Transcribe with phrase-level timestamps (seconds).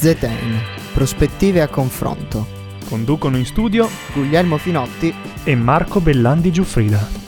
[0.00, 0.58] Zetain,
[0.94, 2.46] prospettive a confronto.
[2.88, 5.14] Conducono in studio Guglielmo Finotti
[5.44, 7.19] e Marco Bellandi Giuffrida.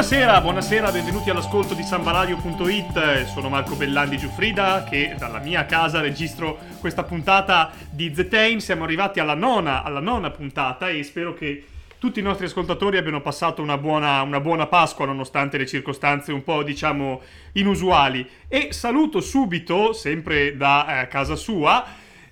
[0.00, 3.26] Buonasera, buonasera, benvenuti all'ascolto di sambaradio.it.
[3.26, 8.60] Sono Marco Bellandi Giuffrida che dalla mia casa registro questa puntata di Zetain.
[8.60, 11.66] Siamo arrivati alla nona, alla nona puntata e spero che
[11.98, 16.44] tutti i nostri ascoltatori abbiano passato una buona, una buona Pasqua nonostante le circostanze un
[16.44, 17.20] po' diciamo
[17.52, 18.26] inusuali.
[18.48, 21.84] E saluto subito, sempre da eh, casa sua,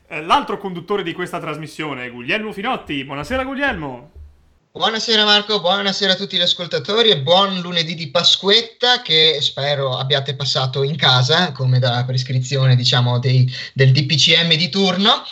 [0.08, 3.04] eh, l'altro conduttore di questa trasmissione, Guglielmo Finotti.
[3.04, 4.17] Buonasera Guglielmo.
[4.70, 10.34] Buonasera Marco, buonasera a tutti gli ascoltatori e buon lunedì di Pasquetta che spero abbiate
[10.34, 15.24] passato in casa come da prescrizione diciamo dei, del DPCM di turno.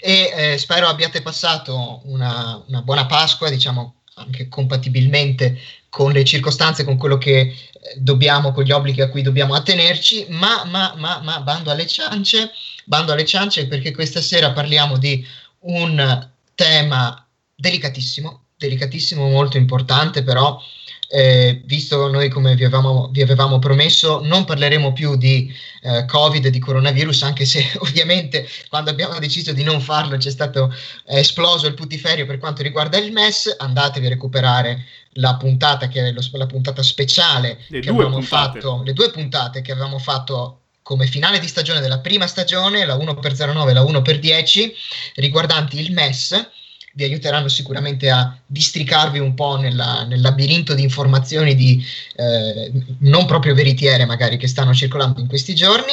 [0.00, 6.84] E eh, spero abbiate passato una, una, buona Pasqua diciamo anche compatibilmente con le circostanze,
[6.84, 7.54] con quello che eh,
[7.96, 12.52] dobbiamo, con gli obblighi a cui dobbiamo attenerci, ma, ma, ma, ma bando alle ciance,
[12.84, 15.26] bando alle ciance perché questa sera parliamo di
[15.62, 20.60] un tema delicatissimo, delicatissimo, molto importante, però
[21.08, 25.52] eh, visto noi come vi avevamo, vi avevamo, promesso, non parleremo più di
[25.82, 30.72] eh, Covid, di coronavirus, anche se ovviamente quando abbiamo deciso di non farlo c'è stato
[31.06, 34.84] eh, esploso il putiferio per quanto riguarda il MES, andatevi a recuperare
[35.18, 38.60] la puntata che è lo, la puntata speciale le che avevamo puntate.
[38.60, 42.96] fatto, le due puntate che avevamo fatto come finale di stagione della prima stagione, la
[42.96, 44.72] 1x09 e la 1x10,
[45.14, 46.50] riguardanti il MES
[46.96, 51.84] vi aiuteranno sicuramente a districarvi un po' nella, nel labirinto di informazioni di,
[52.16, 55.92] eh, non proprio veritiere magari che stanno circolando in questi giorni,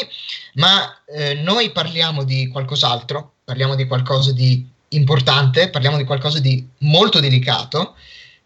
[0.56, 6.68] ma eh, noi parliamo di qualcos'altro, parliamo di qualcosa di importante, parliamo di qualcosa di
[6.80, 7.96] molto delicato,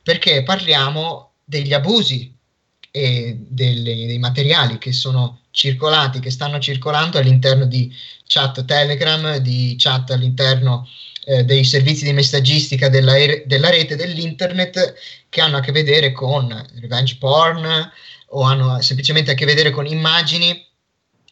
[0.02, 2.34] perché parliamo degli abusi
[2.90, 7.94] e delle, dei materiali che sono circolati, che stanno circolando all'interno di
[8.26, 10.88] chat Telegram, di chat all'interno
[11.26, 13.14] eh, dei servizi di messaggistica della,
[13.46, 14.94] della, rete dell'internet
[15.28, 16.48] che hanno a che vedere con
[16.80, 17.92] revenge porn
[18.30, 20.66] o hanno semplicemente a che vedere con immagini,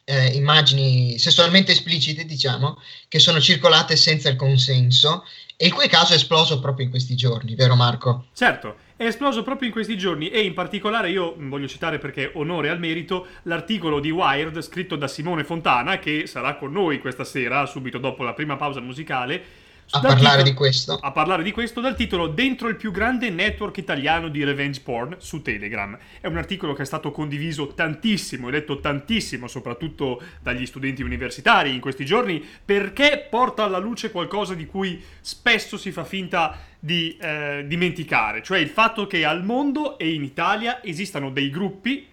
[0.06, 6.14] eh, immagini sessualmente esplicite, diciamo, che sono circolate senza il consenso e il cui caso
[6.14, 8.26] è esploso proprio in questi giorni, vero Marco?
[8.34, 12.70] Certo, è esploso proprio in questi giorni e in particolare io voglio citare perché onore
[12.70, 17.66] al merito l'articolo di Wired scritto da Simone Fontana che sarà con noi questa sera,
[17.66, 19.63] subito dopo la prima pausa musicale,
[19.94, 20.98] a parlare titolo, di questo.
[21.00, 25.16] A parlare di questo dal titolo Dentro il più grande network italiano di revenge porn
[25.20, 25.98] su Telegram.
[26.20, 31.74] È un articolo che è stato condiviso tantissimo e letto tantissimo, soprattutto dagli studenti universitari
[31.74, 37.16] in questi giorni, perché porta alla luce qualcosa di cui spesso si fa finta di
[37.18, 42.12] eh, dimenticare, cioè il fatto che al mondo e in Italia esistano dei gruppi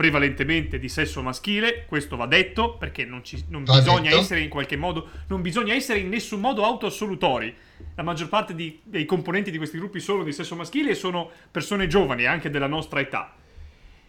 [0.00, 4.22] prevalentemente di sesso maschile, questo va detto perché non, ci, non bisogna detto.
[4.22, 7.54] essere in qualche modo, non bisogna essere in nessun modo autoassolutori.
[7.96, 11.30] La maggior parte di, dei componenti di questi gruppi sono di sesso maschile e sono
[11.50, 13.34] persone giovani, anche della nostra età.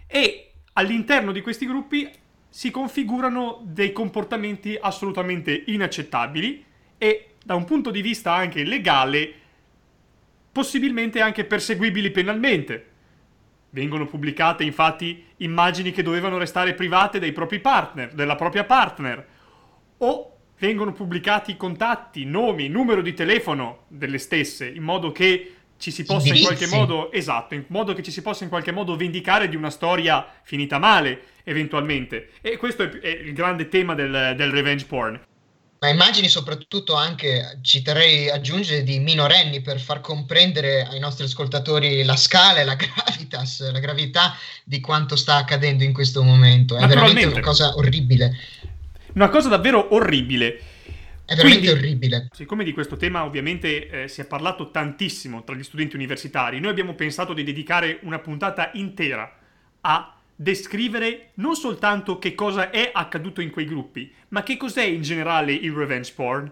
[0.07, 2.09] E all'interno di questi gruppi
[2.47, 6.63] si configurano dei comportamenti assolutamente inaccettabili
[6.97, 9.33] e da un punto di vista anche legale
[10.53, 12.90] possibilmente anche perseguibili penalmente
[13.71, 19.25] Vengono pubblicate infatti immagini che dovevano restare private dai propri partner, della propria partner,
[19.97, 26.03] o vengono pubblicati contatti, nomi, numero di telefono delle stesse, in modo che ci si
[26.03, 26.41] possa Indirizzi.
[26.41, 29.55] in qualche modo, esatto, in modo che ci si possa in qualche modo vendicare di
[29.55, 32.29] una storia finita male, eventualmente.
[32.41, 35.19] E questo è, è il grande tema del, del revenge porn
[35.81, 42.03] ma immagini soprattutto anche, ci terrei aggiungere, di minorenni per far comprendere ai nostri ascoltatori
[42.03, 46.77] la scala e la gravitas, la gravità di quanto sta accadendo in questo momento.
[46.77, 48.37] È veramente una cosa orribile.
[49.13, 50.59] Una cosa davvero orribile.
[51.25, 52.27] È veramente Quindi, orribile.
[52.31, 56.69] Siccome di questo tema ovviamente eh, si è parlato tantissimo tra gli studenti universitari, noi
[56.69, 59.35] abbiamo pensato di dedicare una puntata intera
[59.81, 65.03] a descrivere non soltanto che cosa è accaduto in quei gruppi, ma che cos'è in
[65.03, 66.51] generale il revenge porn,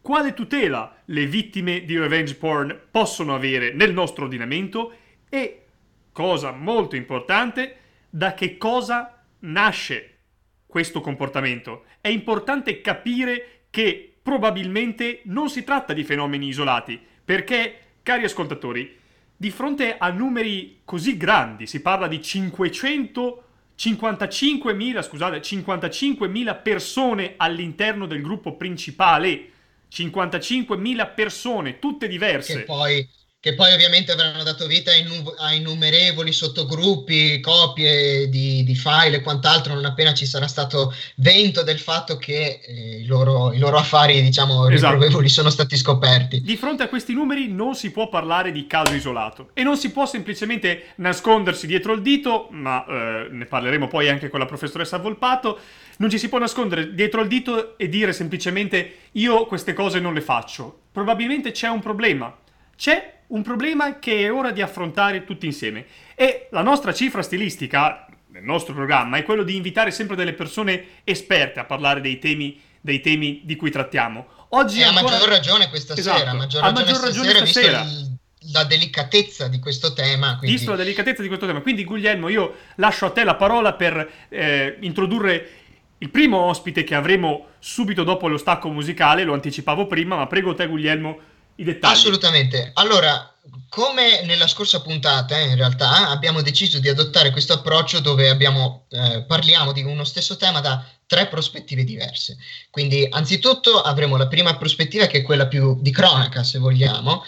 [0.00, 4.92] quale tutela le vittime di revenge porn possono avere nel nostro ordinamento
[5.28, 5.66] e,
[6.10, 7.76] cosa molto importante,
[8.10, 10.18] da che cosa nasce
[10.66, 11.84] questo comportamento.
[12.00, 18.96] È importante capire che probabilmente non si tratta di fenomeni isolati, perché, cari ascoltatori,
[19.40, 28.20] di fronte a numeri così grandi, si parla di 555.000, scusate, 55.000 persone all'interno del
[28.20, 29.50] gruppo principale
[29.92, 32.58] 55.000 persone, tutte diverse.
[32.58, 33.08] Che poi
[33.40, 39.18] che poi ovviamente avranno dato vita a, innu- a innumerevoli sottogruppi, copie di, di, file
[39.18, 43.58] e quant'altro, non appena ci sarà stato vento del fatto che eh, i, loro, i,
[43.58, 45.28] loro, affari, diciamo, esatto.
[45.28, 46.40] sono stati scoperti.
[46.40, 49.92] Di fronte a questi numeri non si può parlare di caso isolato e non si
[49.92, 54.98] può semplicemente nascondersi dietro il dito, ma eh, ne parleremo poi anche con la professoressa
[54.98, 55.60] Volpato,
[55.98, 60.12] non ci si può nascondere dietro il dito e dire semplicemente io queste cose non
[60.12, 60.80] le faccio.
[60.90, 62.36] Probabilmente c'è un problema.
[62.76, 65.86] C'è un problema che è ora di affrontare tutti insieme.
[66.14, 70.84] E la nostra cifra stilistica nel nostro programma è quello di invitare sempre delle persone
[71.04, 74.26] esperte a parlare dei temi, dei temi di cui trattiamo.
[74.50, 75.08] Oggi e ancora...
[75.08, 76.18] a maggior ragione questa esatto.
[76.18, 78.06] sera, a maggior ragione, a maggior ragione stasera, stasera.
[78.52, 80.38] la delicatezza di questo tema.
[80.38, 80.56] Quindi...
[80.56, 81.60] Visto la delicatezza di questo tema.
[81.60, 85.50] Quindi Guglielmo, io lascio a te la parola per eh, introdurre
[85.98, 90.54] il primo ospite che avremo subito dopo lo stacco musicale, lo anticipavo prima, ma prego
[90.54, 91.18] te Guglielmo
[91.58, 91.92] i dettagli.
[91.92, 92.70] Assolutamente.
[92.74, 93.32] Allora,
[93.68, 99.24] come nella scorsa puntata, in realtà, abbiamo deciso di adottare questo approccio dove abbiamo, eh,
[99.26, 102.36] parliamo di uno stesso tema da tre prospettive diverse.
[102.70, 107.24] Quindi, anzitutto, avremo la prima prospettiva, che è quella più di cronaca, se vogliamo,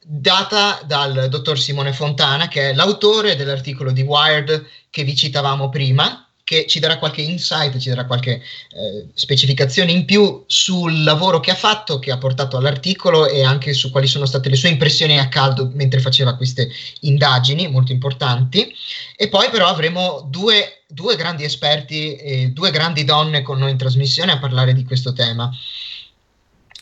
[0.00, 6.23] data dal dottor Simone Fontana, che è l'autore dell'articolo di Wired che vi citavamo prima,
[6.44, 11.50] che ci darà qualche insight, ci darà qualche eh, specificazione in più sul lavoro che
[11.50, 15.18] ha fatto, che ha portato all'articolo e anche su quali sono state le sue impressioni
[15.18, 16.68] a caldo mentre faceva queste
[17.00, 18.72] indagini molto importanti.
[19.16, 23.78] E poi però avremo due, due grandi esperti e due grandi donne con noi in
[23.78, 25.50] trasmissione a parlare di questo tema.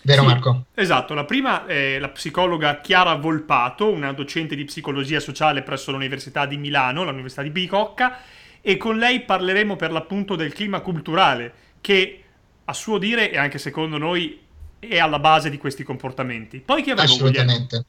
[0.04, 0.64] Vero sì, Marco?
[0.74, 6.46] Esatto, la prima è la psicologa Chiara Volpato, una docente di psicologia sociale presso l'Università
[6.46, 8.18] di Milano, l'Università di Bicocca,
[8.62, 12.22] e con lei parleremo per l'appunto del clima culturale che
[12.64, 14.40] a suo dire e anche secondo noi
[14.78, 16.60] è alla base di questi comportamenti.
[16.60, 17.12] Poi che avremo?
[17.12, 17.84] Assolutamente.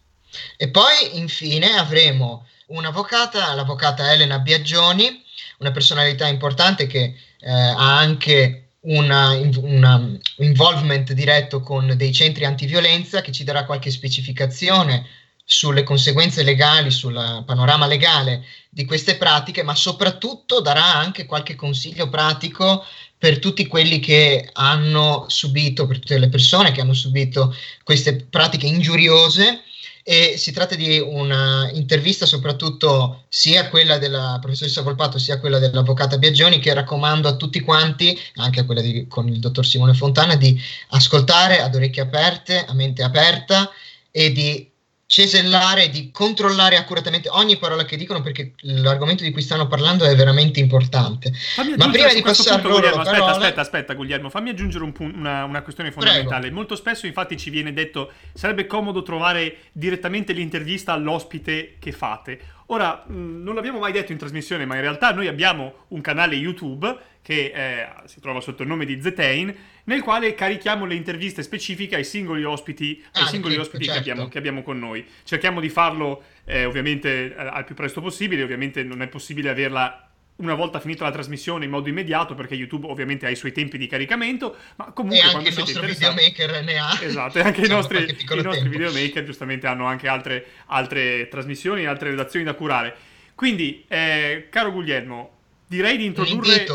[0.58, 5.24] E poi infine avremo un'avvocata, l'avvocata Elena Biagioni,
[5.60, 13.32] una personalità importante che eh, ha anche un involvement diretto con dei centri antiviolenza che
[13.32, 15.06] ci darà qualche specificazione
[15.44, 22.10] sulle conseguenze legali, sul panorama legale di queste pratiche, ma soprattutto darà anche qualche consiglio
[22.10, 22.84] pratico
[23.18, 28.68] per tutti quelli che hanno subito, per tutte le persone che hanno subito queste pratiche
[28.68, 29.62] ingiuriose.
[30.06, 36.60] E si tratta di un'intervista soprattutto sia quella della professoressa Volpato sia quella dell'avvocata Biagioni
[36.60, 40.62] che raccomando a tutti quanti, anche a quella di, con il dottor Simone Fontana, di
[40.90, 43.72] ascoltare ad orecchie aperte, a mente aperta
[44.12, 44.70] e di
[45.06, 50.16] cesellare, di controllare accuratamente ogni parola che dicono perché l'argomento di cui stanno parlando è
[50.16, 51.32] veramente importante.
[51.78, 53.32] Ma prima di passare punto, loro aspetta, parola...
[53.32, 56.40] aspetta, aspetta, Guglielmo, fammi aggiungere un pun- una, una, questione fondamentale.
[56.40, 56.56] Prego.
[56.56, 62.40] Molto spesso infatti ci viene detto sarebbe comodo trovare direttamente l'intervista all'ospite che fate.
[62.74, 66.34] Ora, mh, non l'abbiamo mai detto in trasmissione, ma in realtà noi abbiamo un canale
[66.34, 71.44] YouTube che eh, si trova sotto il nome di Zetain, nel quale carichiamo le interviste
[71.44, 74.02] specifiche ai singoli ospiti, ai ah, singoli ospiti certo.
[74.02, 75.06] che, abbiamo, che, abbiamo, con noi.
[75.24, 80.10] Cerchiamo di farlo eh, ovviamente eh, al più presto possibile, ovviamente non è possibile averla
[80.38, 83.78] una volta finita la trasmissione in modo immediato perché YouTube ovviamente ha i suoi tempi
[83.78, 87.68] di caricamento ma comunque e anche il nostro videomaker ne ha esatto e anche i
[87.70, 92.96] nostri, i nostri videomaker giustamente hanno anche altre, altre trasmissioni altre redazioni da curare.
[93.36, 95.38] Quindi eh, caro Guglielmo
[95.68, 96.66] direi di introdurre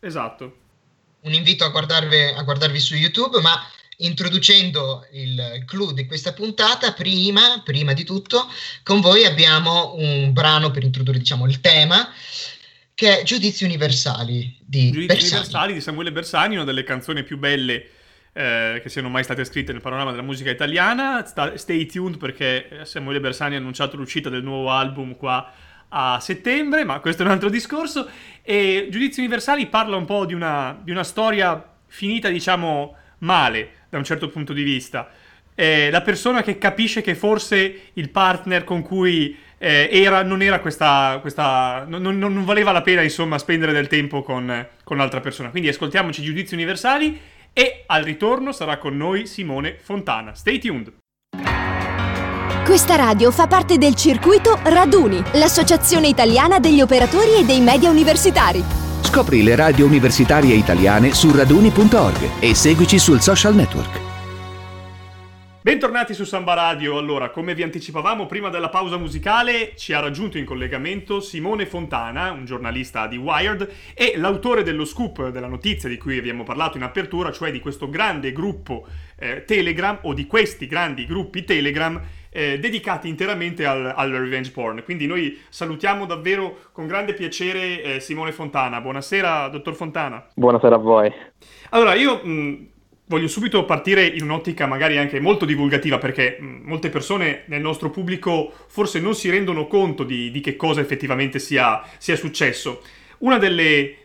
[0.00, 0.56] Esatto.
[1.20, 3.60] Un invito a, a guardarvi su YouTube, ma
[3.98, 8.48] introducendo il clou di questa puntata, prima, prima di tutto,
[8.84, 12.08] con voi abbiamo un brano per introdurre diciamo, il tema,
[12.98, 15.30] che è Giudizi Universali di Giudizi Bersani.
[15.30, 17.90] Universali di Samuele Bersani, una delle canzoni più belle
[18.32, 21.24] eh, che siano mai state scritte nel panorama della musica italiana.
[21.24, 25.48] Sta, stay tuned perché Samuele Bersani ha annunciato l'uscita del nuovo album qua
[25.90, 28.10] a settembre, ma questo è un altro discorso.
[28.42, 33.98] E Giudizi Universali parla un po' di una, di una storia finita, diciamo, male da
[33.98, 35.08] un certo punto di vista.
[35.54, 40.60] Eh, la persona che capisce che forse il partner con cui eh, era, non era
[40.60, 45.20] questa, questa non, non, non, valeva la pena insomma spendere del tempo con, con l'altra
[45.20, 45.50] persona.
[45.50, 47.20] Quindi ascoltiamoci Giudizi Universali
[47.52, 50.34] e al ritorno sarà con noi Simone Fontana.
[50.34, 50.92] Stay tuned!
[52.64, 58.62] Questa radio fa parte del circuito Raduni, l'associazione italiana degli operatori e dei media universitari.
[59.00, 64.07] Scopri le radio universitarie italiane su raduni.org e seguici sul social network.
[65.60, 66.98] Bentornati su Samba Radio.
[66.98, 72.30] Allora, come vi anticipavamo prima della pausa musicale, ci ha raggiunto in collegamento Simone Fontana,
[72.30, 76.84] un giornalista di Wired e l'autore dello scoop della notizia di cui abbiamo parlato in
[76.84, 78.86] apertura, cioè di questo grande gruppo
[79.18, 82.00] eh, Telegram o di questi grandi gruppi Telegram
[82.30, 84.84] eh, dedicati interamente al, al, revenge porn.
[84.84, 88.80] Quindi noi salutiamo davvero con grande piacere eh, Simone Fontana.
[88.80, 90.24] Buonasera, dottor Fontana.
[90.36, 91.12] Buonasera a voi.
[91.70, 92.68] Allora, io mh,
[93.08, 98.52] voglio subito partire in un'ottica magari anche molto divulgativa perché molte persone nel nostro pubblico
[98.68, 102.82] forse non si rendono conto di, di che cosa effettivamente sia, sia successo.
[103.18, 103.96] Una delle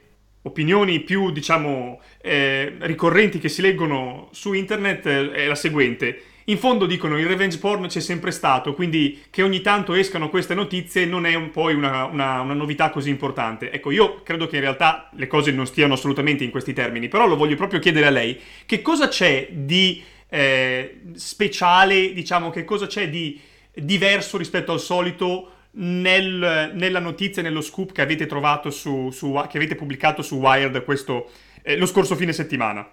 [0.43, 6.21] opinioni più, diciamo, eh, ricorrenti che si leggono su internet eh, è la seguente.
[6.45, 10.53] In fondo dicono il revenge porn c'è sempre stato, quindi che ogni tanto escano queste
[10.53, 13.71] notizie non è un poi una, una, una, novità così importante.
[13.71, 17.27] Ecco, io credo che in realtà le cose non stiano assolutamente in questi termini, però
[17.27, 18.37] lo voglio proprio chiedere a lei.
[18.65, 23.39] Che cosa c'è di eh, speciale, diciamo, che cosa c'è di
[23.73, 28.27] diverso rispetto al solito nel, nella notizia, nello scoop che avete
[28.69, 31.29] su, su che avete pubblicato su Wired questo,
[31.61, 32.85] eh, lo scorso fine settimana?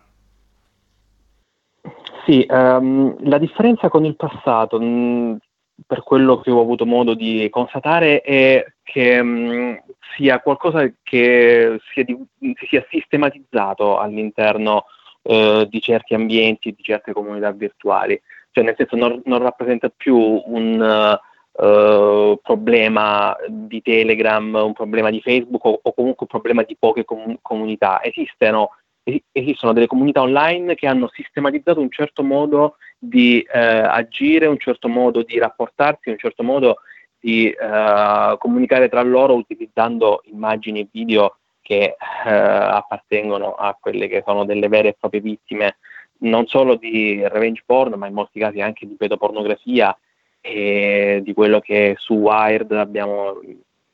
[2.25, 5.37] Sì, um, la differenza con il passato, mh, mm,
[5.87, 9.75] per quello che ho avuto modo di constatare, è che mh, mm,
[10.17, 14.87] sia qualcosa che sia, di, si sia sistematizzato all'interno
[15.23, 18.21] uh, di certi ambienti, di certe comunità virtuali.
[18.50, 21.19] Cioè, nel senso, non, non rappresenta più un
[21.53, 27.05] uh, problema di Telegram, un problema di Facebook o, o comunque un problema di poche
[27.05, 28.03] com- comunità.
[28.03, 28.71] Esistono
[29.33, 34.88] esistono delle comunità online che hanno sistematizzato un certo modo di eh, agire, un certo
[34.88, 36.79] modo di rapportarsi, un certo modo
[37.19, 44.23] di eh, comunicare tra loro utilizzando immagini e video che eh, appartengono a quelle che
[44.25, 45.76] sono delle vere e proprie vittime
[46.21, 49.97] non solo di revenge porn, ma in molti casi anche di pedopornografia
[50.40, 53.40] e di quello che su Wired abbiamo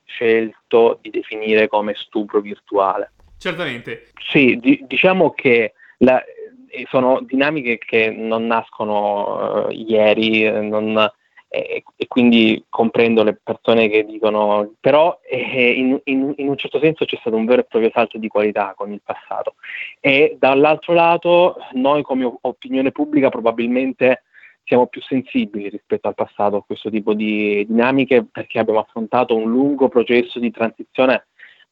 [0.04, 3.12] scelto di definire come stupro virtuale.
[3.38, 4.09] Certamente.
[4.31, 11.11] Sì, di- diciamo che la, eh, sono dinamiche che non nascono uh, ieri eh, non,
[11.49, 16.78] eh, e quindi comprendo le persone che dicono, però eh, in, in, in, un certo
[16.81, 19.55] senso c'è stato un vero e proprio salto di qualità con il passato
[20.00, 24.25] e dall'altro lato noi come opinione pubblica probabilmente
[24.64, 29.49] siamo più sensibili rispetto al passato a questo tipo di dinamiche perché abbiamo affrontato un
[29.49, 31.26] lungo processo di transizione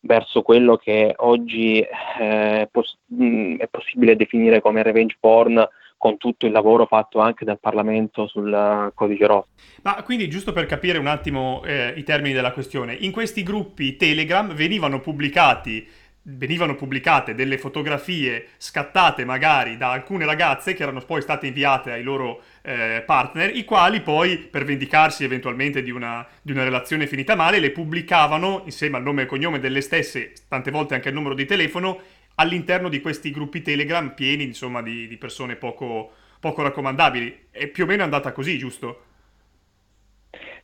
[0.05, 1.81] verso quello che oggi
[2.21, 7.47] eh, poss- mh, è possibile definire come revenge porn con tutto il lavoro fatto anche
[7.47, 9.49] dal Parlamento sul codice rosso.
[9.83, 13.97] Ma quindi giusto per capire un attimo eh, i termini della questione, in questi gruppi
[13.97, 15.87] Telegram venivano pubblicati
[16.27, 22.03] venivano pubblicate delle fotografie scattate magari da alcune ragazze che erano poi state inviate ai
[22.03, 27.35] loro eh, partner, i quali poi per vendicarsi eventualmente di una, di una, relazione finita
[27.35, 31.35] male le pubblicavano insieme al nome e cognome delle stesse, tante volte anche il numero
[31.35, 32.01] di telefono,
[32.37, 37.49] all'interno di questi gruppi Telegram pieni insomma di, di persone poco, poco raccomandabili.
[37.51, 39.03] È più o meno andata così, giusto?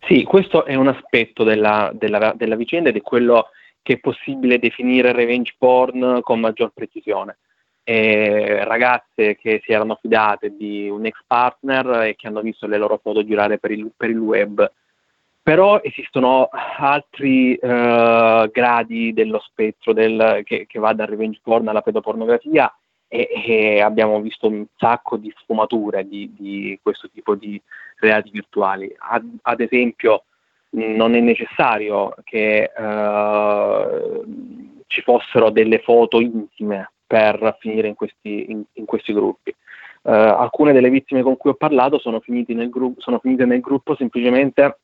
[0.08, 3.50] Sì, questo è un aspetto della, della, della vicenda ed è quello
[3.82, 7.38] che è possibile definire revenge porn con maggior precisione.
[7.82, 12.76] E ragazze che si erano fidate di un ex partner e che hanno visto le
[12.76, 14.70] loro foto girare per il, per il web.
[15.42, 21.80] Però esistono altri uh, gradi dello spettro del, che, che, va dal revenge porn alla
[21.80, 22.72] pedopornografia
[23.08, 27.60] e, e abbiamo visto un sacco di sfumature di, di questo tipo di
[27.96, 28.94] reati virtuali.
[28.98, 30.24] Ad, ad esempio,
[30.70, 34.24] non è necessario che uh,
[34.86, 39.54] ci fossero delle foto intime per finire in questi, in, in questi gruppi.
[40.02, 43.94] Uh, alcune delle vittime con cui ho parlato sono, nel gru- sono finite nel gruppo
[43.96, 44.78] semplicemente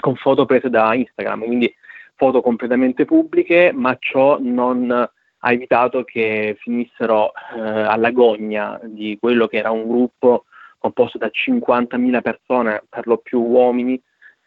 [0.00, 1.72] con foto prese da Instagram, quindi
[2.16, 9.46] foto completamente pubbliche, ma ciò non ha evitato che finissero uh, alla gogna di quello
[9.46, 10.44] che era un gruppo
[10.78, 14.00] composto da 50.000 persone, per lo più uomini,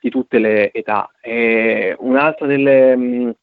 [0.03, 1.09] di tutte le età.
[1.21, 3.33] E un'altra delle, um,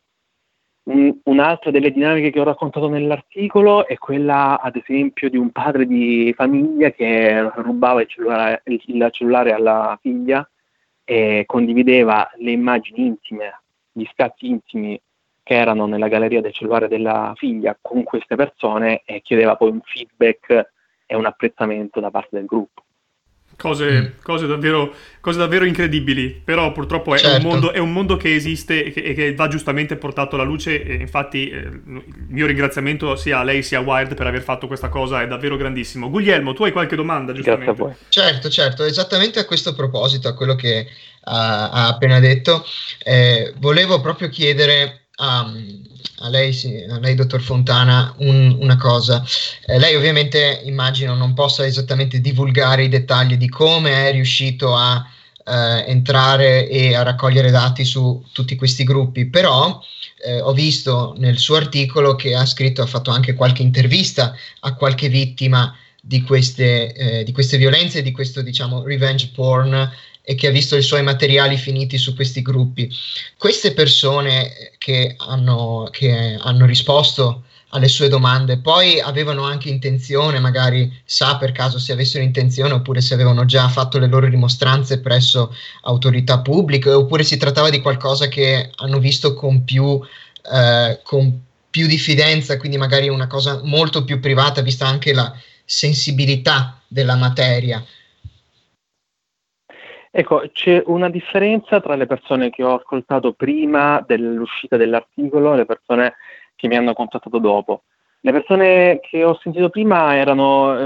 [0.82, 5.86] un, un'altra delle dinamiche che ho raccontato nell'articolo è quella, ad esempio, di un padre
[5.86, 10.46] di famiglia che rubava il cellulare, il cellulare alla figlia
[11.02, 13.62] e condivideva le immagini intime,
[13.92, 15.00] gli scatti intimi
[15.42, 19.80] che erano nella galleria del cellulare della figlia con queste persone e chiedeva poi un
[19.82, 20.72] feedback
[21.06, 22.84] e un apprezzamento da parte del gruppo.
[23.60, 24.06] Cose, mm.
[24.22, 27.46] cose, davvero, cose, davvero, incredibili, però purtroppo è, certo.
[27.46, 30.44] un, mondo, è un, mondo, che esiste e che, e che, va giustamente portato alla
[30.44, 34.40] luce e infatti eh, il mio ringraziamento sia a lei sia a Wired per aver
[34.40, 36.08] fatto questa cosa, è davvero grandissimo.
[36.08, 37.96] Guglielmo, tu hai qualche domanda giustamente?
[38.08, 42.64] Certo, certo, esattamente a questo proposito, a quello che uh, ha appena detto,
[43.04, 45.52] eh, volevo proprio chiedere a,
[46.18, 46.56] a, lei,
[46.88, 49.24] a lei, dottor Fontana, un, una cosa.
[49.66, 55.04] Eh, lei ovviamente immagino non possa esattamente divulgare i dettagli di come è riuscito a
[55.44, 59.80] eh, entrare e a raccogliere dati su tutti questi gruppi, però
[60.22, 64.74] eh, ho visto nel suo articolo che ha scritto, ha fatto anche qualche intervista a
[64.74, 69.90] qualche vittima di queste, eh, di queste violenze, di questo diciamo revenge porn
[70.22, 72.90] e che ha visto i suoi materiali finiti su questi gruppi.
[73.36, 80.92] Queste persone che hanno, che hanno risposto alle sue domande, poi avevano anche intenzione, magari
[81.04, 85.54] sa per caso se avessero intenzione oppure se avevano già fatto le loro dimostranze presso
[85.82, 90.00] autorità pubbliche oppure si trattava di qualcosa che hanno visto con più,
[90.52, 95.32] eh, con più diffidenza, quindi magari una cosa molto più privata, vista anche la
[95.64, 97.84] sensibilità della materia.
[100.12, 105.66] Ecco, c'è una differenza tra le persone che ho ascoltato prima dell'uscita dell'articolo e le
[105.66, 106.14] persone
[106.56, 107.82] che mi hanno contattato dopo.
[108.20, 110.78] Le persone che ho sentito prima erano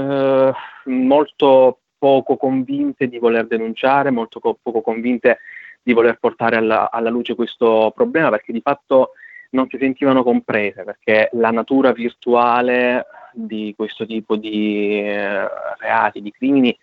[0.49, 0.53] eh,
[0.85, 5.39] molto poco convinte di voler denunciare, molto co- poco convinte
[5.81, 9.11] di voler portare alla, alla, luce questo problema perché di fatto
[9.51, 15.47] non si sentivano comprese, perché la natura virtuale di questo tipo di eh,
[15.79, 16.77] reati, di crimini,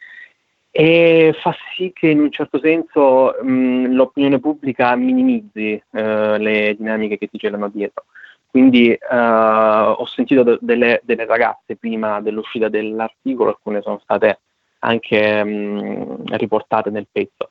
[0.74, 7.18] e fa sì che in un certo senso mh, l'opinione pubblica minimizzi eh, le dinamiche
[7.18, 8.06] che si celano dietro.
[8.50, 14.40] Quindi eh, ho sentito de- delle, delle, ragazze prima dell'uscita dell'articolo, alcune sono state
[14.80, 17.50] anche mh, riportate nel pezzo,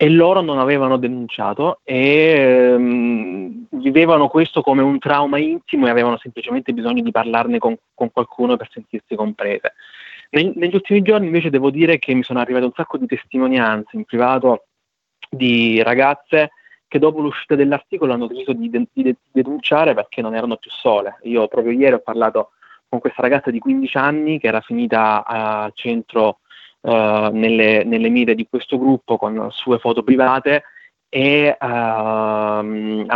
[0.00, 6.16] e loro non avevano denunciato e mh, vivevano questo come un trauma intimo e avevano
[6.18, 9.74] semplicemente bisogno di parlarne con, con qualcuno per sentirsi comprese.
[10.30, 13.96] Neg- negli ultimi giorni invece devo dire che mi sono arrivate un sacco di testimonianze
[13.96, 14.66] in privato
[15.30, 16.50] di ragazze
[16.86, 21.18] che dopo l'uscita dell'articolo hanno deciso di, de- di, denunciare perché non erano più sole.
[21.22, 22.52] Io proprio ieri ho parlato
[22.88, 26.38] con questa ragazza di 15 anni che era finita al centro
[26.80, 30.64] uh, nelle, nelle mire di questo gruppo con sue foto private
[31.10, 32.62] e uh, ha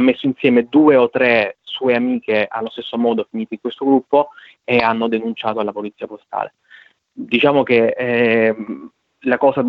[0.01, 4.29] messo insieme due o tre sue amiche allo stesso modo finite in questo gruppo
[4.65, 6.55] e hanno denunciato alla polizia postale
[7.13, 8.57] diciamo che eh,
[9.25, 9.65] la cosa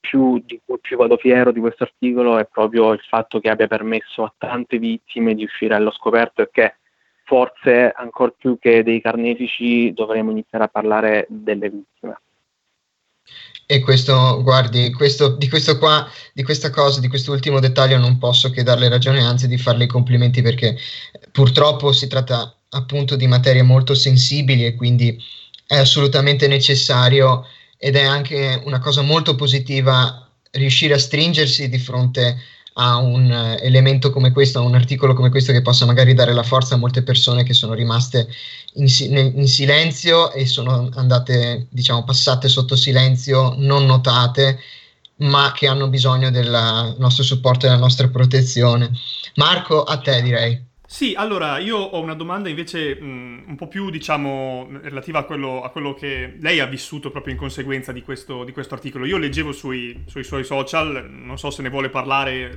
[0.00, 3.66] più, di cui più vado fiero di questo articolo è proprio il fatto che abbia
[3.66, 6.74] permesso a tante vittime di uscire allo scoperto e che
[7.24, 12.18] forse ancora più che dei carnefici dovremmo iniziare a parlare delle vittime.
[13.66, 18.50] E questo, guardi, questo, di questo qua, di questa cosa, di quest'ultimo dettaglio non posso
[18.50, 20.76] che darle ragione, anzi di farle i complimenti perché
[21.32, 25.16] purtroppo si tratta appunto di materie molto sensibili e quindi
[25.66, 27.46] è assolutamente necessario
[27.78, 32.38] ed è anche una cosa molto positiva riuscire a stringersi di fronte
[32.74, 36.32] a un uh, elemento come questo, a un articolo come questo che possa magari dare
[36.32, 38.28] la forza a molte persone che sono rimaste
[38.74, 44.58] in, in silenzio e sono andate, diciamo, passate sotto silenzio, non notate,
[45.16, 48.90] ma che hanno bisogno del nostro supporto e della nostra protezione.
[49.36, 50.72] Marco, a te direi.
[50.94, 55.60] Sì, allora io ho una domanda invece mh, un po' più, diciamo, relativa a quello,
[55.64, 59.04] a quello, che lei ha vissuto proprio in conseguenza di questo, di questo articolo.
[59.04, 62.56] Io leggevo sui, sui, suoi social, non so se ne vuole parlare,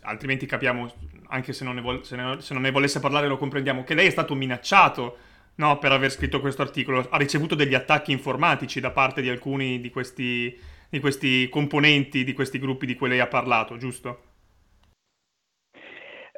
[0.00, 0.90] altrimenti capiamo,
[1.26, 3.92] anche se non, ne vuole, se, ne, se non ne volesse parlare lo comprendiamo, che
[3.92, 5.16] lei è stato minacciato
[5.56, 7.06] no, per aver scritto questo articolo.
[7.10, 12.32] Ha ricevuto degli attacchi informatici da parte di alcuni di questi, di questi componenti, di
[12.32, 14.33] questi gruppi di cui lei ha parlato, giusto?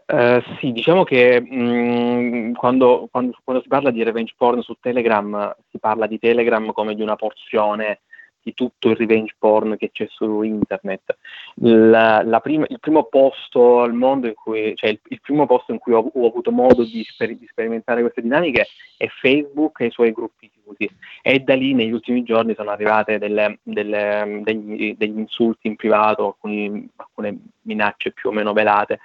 [0.06, 4.76] Uh, sì, diciamo che mh, mm, quando, quando, quando, si parla di revenge porn su
[4.78, 8.02] Telegram, si parla di Telegram come di una porzione
[8.46, 11.16] di tutto il revenge porn che c'è su internet.
[11.56, 15.72] La, la prima, il primo posto al mondo in cui, cioè il, il primo posto
[15.72, 19.86] in cui ho, ho avuto modo di, sper, di, sperimentare queste dinamiche è Facebook e
[19.86, 20.88] i suoi gruppi chiusi.
[21.22, 26.26] E da lì negli ultimi giorni sono arrivate delle, delle, degli, degli, insulti in privato,
[26.26, 29.00] alcuni, alcune minacce più o meno velate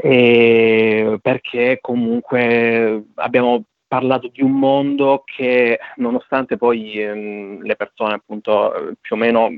[0.00, 9.16] perché comunque abbiamo parlato di un mondo che nonostante poi ehm, le persone appunto più
[9.16, 9.50] o meno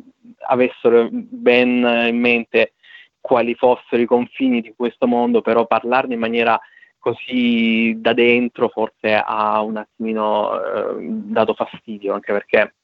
[0.48, 2.72] avessero ben in mente
[3.20, 6.59] quali fossero i confini di questo mondo, però parlarne in maniera
[6.98, 12.74] così da dentro forse ha un attimino eh, dato fastidio, anche perché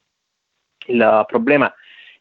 [0.89, 1.73] il problema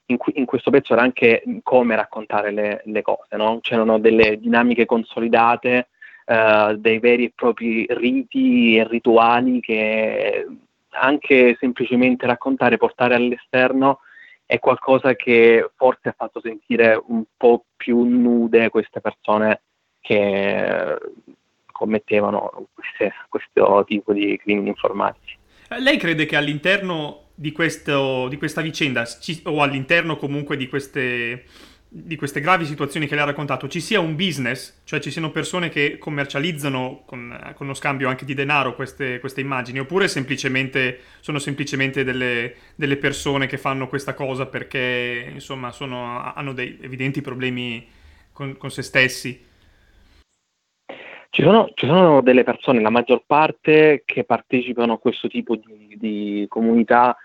[0.08, 3.60] in, in, questo pezzo era anche come raccontare le, le cose, no?
[3.62, 5.90] c'erano delle dinamiche consolidate,
[6.26, 10.46] eh, dei veri e propri riti e rituali che
[10.92, 14.00] anche semplicemente raccontare, portare all'esterno
[14.46, 19.62] è qualcosa che forse ha fatto sentire un po' più nude queste persone
[20.00, 20.98] che
[21.70, 25.38] commettevano queste, questo tipo di crimini informatici.
[25.70, 30.68] Eh, lei crede che all'interno di, questo, di questa vicenda, ci, o all'interno comunque di
[30.68, 31.44] queste,
[31.88, 35.30] di queste gravi situazioni che lei ha raccontato, ci sia un business, cioè ci siano
[35.30, 41.00] persone che commercializzano con, con lo scambio anche di denaro queste, queste, immagini, oppure semplicemente,
[41.20, 47.22] sono semplicemente delle, delle, persone che fanno questa cosa perché insomma sono, hanno dei evidenti
[47.22, 47.88] problemi
[48.32, 49.46] con, con se stessi?
[51.30, 55.96] Ci sono, ci sono, delle persone, la maggior parte, che partecipano a questo tipo di,
[56.00, 57.16] di comunità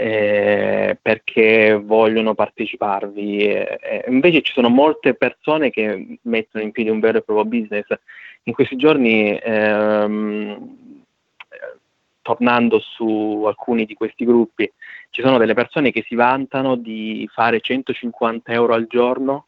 [0.00, 3.44] eh, perché vogliono parteciparvi.
[3.48, 7.86] Eh, invece ci sono molte persone che mettono in piedi un vero e proprio business.
[8.44, 10.76] In questi giorni, ehm,
[12.22, 14.70] tornando su alcuni di questi gruppi,
[15.10, 19.46] ci sono delle persone che si vantano di fare 150 euro al giorno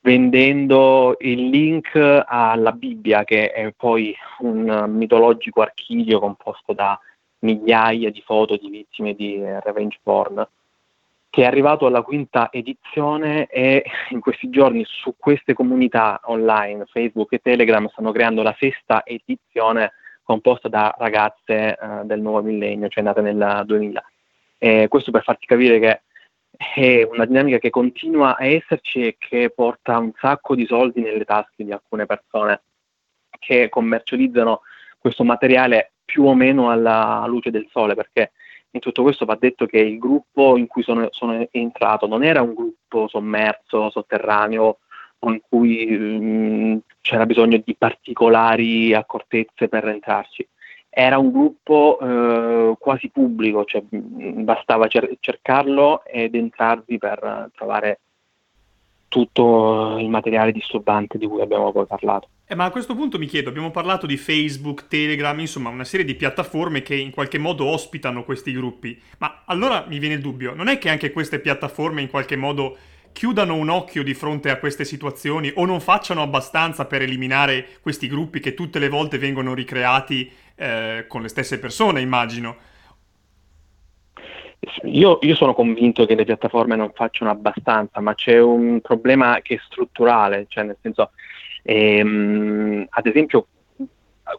[0.00, 6.96] vendendo il link alla Bibbia, che è poi un mitologico archivio composto da
[7.46, 10.46] migliaia di foto di vittime di revenge porn,
[11.30, 17.32] che è arrivato alla quinta edizione e in questi giorni su queste comunità online, Facebook
[17.32, 23.04] e Telegram, stanno creando la sesta edizione composta da ragazze eh, del nuovo millennio, cioè
[23.04, 24.04] nate nel 2000.
[24.58, 26.00] E questo per farti capire che
[26.56, 31.24] è una dinamica che continua a esserci e che porta un sacco di soldi nelle
[31.24, 32.62] tasche di alcune persone
[33.38, 34.62] che commercializzano
[34.98, 38.32] questo materiale più o meno alla luce del sole, perché
[38.70, 42.40] in tutto questo va detto che il gruppo in cui sono, sono entrato non era
[42.40, 44.78] un gruppo sommerso, sotterraneo,
[45.18, 50.46] o in cui mh, mm, c'era bisogno di particolari accortezze per entrarci.
[50.88, 58.00] Era un gruppo eh, quasi pubblico, cioè mm, bastava cer- cercarlo ed entrarvi per trovare
[59.08, 62.28] tutto il materiale disturbante di cui abbiamo poi parlato.
[62.46, 66.06] Eh, ma a questo punto mi chiedo, abbiamo parlato di Facebook, Telegram, insomma una serie
[66.06, 70.54] di piattaforme che in qualche modo ospitano questi gruppi, ma allora mi viene il dubbio,
[70.54, 72.76] non è che anche queste piattaforme in qualche modo
[73.12, 78.08] chiudano un occhio di fronte a queste situazioni o non facciano abbastanza per eliminare questi
[78.08, 82.56] gruppi che tutte le volte vengono ricreati eh, con le stesse persone, immagino.
[84.84, 89.54] Io, io, sono convinto che le piattaforme non facciano abbastanza, ma c'è un problema che
[89.54, 91.10] è strutturale, cioè nel senso,
[91.62, 93.46] ehm, ad esempio,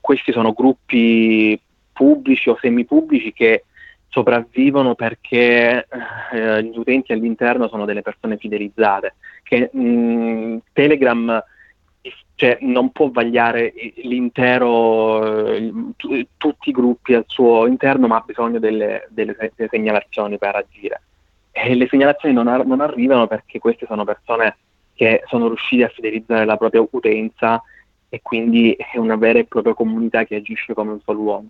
[0.01, 1.60] questi sono gruppi
[1.93, 3.63] pubblici o semipubblici che
[4.10, 5.88] sopravvivono perché
[6.32, 11.43] eh, gli utenti all'interno sono delle persone fidelizzate, che mh, Telegram
[12.36, 18.24] cioè non può vagliare l'intero, eh, t- tutti i gruppi al suo interno, ma ha
[18.26, 21.02] bisogno delle, delle, delle segnalazioni per agire.
[21.52, 24.58] E le segnalazioni non, ar- non, arrivano perché queste sono persone
[24.93, 27.62] che sono riuscite a fidelizzare la propria utenza
[28.10, 31.48] e quindi è una vera e propria comunità che agisce come un solo uomo.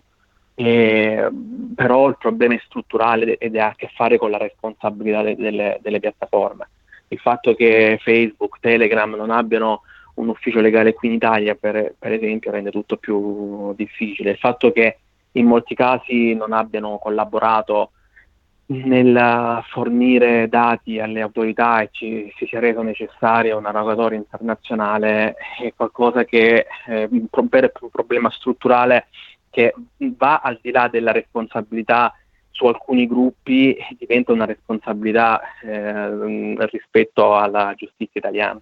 [0.54, 1.28] E,
[1.74, 5.78] però il problema è strutturale ed ha a che fare con la responsabilità de- delle,
[5.82, 6.66] delle piattaforme.
[7.08, 9.82] Il fatto che Facebook, Telegram non abbiano
[10.18, 14.32] un ufficio legale qui in Italia, per, per, esempio, rende tutto più difficile.
[14.32, 14.98] Il fatto che
[15.32, 17.92] in molti casi non abbiano collaborato
[18.70, 25.72] nel fornire dati alle autorità e ci, si sia reso necessaria una rogatoria internazionale è
[25.74, 29.06] qualcosa che è un, un problema strutturale
[29.48, 32.12] che va al di là della responsabilità
[32.50, 38.60] su alcuni gruppi e diventa una responsabilità eh, rispetto alla giustizia italiana.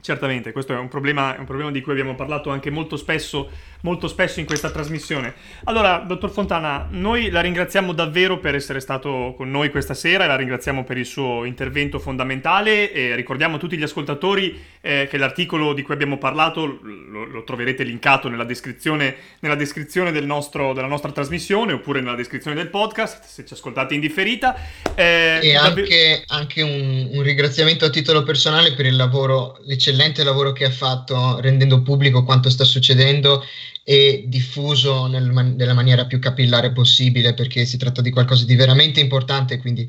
[0.00, 3.50] Certamente, questo è un, problema, è un, problema, di cui abbiamo parlato anche molto spesso,
[3.82, 5.34] molto spesso in questa trasmissione.
[5.64, 10.26] Allora, dottor Fontana, noi la ringraziamo davvero per essere stato con noi questa sera e
[10.26, 15.18] la ringraziamo per il suo intervento fondamentale e ricordiamo a tutti gli ascoltatori eh, che
[15.18, 20.72] l'articolo di cui abbiamo parlato lo, lo troverete linkato nella descrizione, nella descrizione del nostro,
[20.72, 24.56] della nostra trasmissione oppure nella descrizione del podcast se ci ascoltate in differita.
[24.94, 26.22] Eh, e anche, davvero...
[26.28, 30.70] anche un, un, ringraziamento a titolo personale per il lavoro, l'eccellenza eccellente lavoro che ha
[30.70, 33.42] fatto rendendo pubblico quanto sta succedendo
[33.84, 39.00] e diffuso nel nella maniera più capillare possibile perché si tratta di qualcosa di veramente
[39.00, 39.88] importante quindi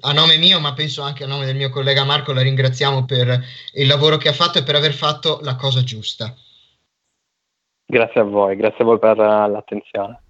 [0.00, 3.44] a nome mio ma penso anche a nome del mio collega Marco la ringraziamo per
[3.74, 6.34] il lavoro che ha fatto e per aver fatto la cosa giusta.
[7.86, 10.20] Grazie a voi grazie a voi per l'attenzione.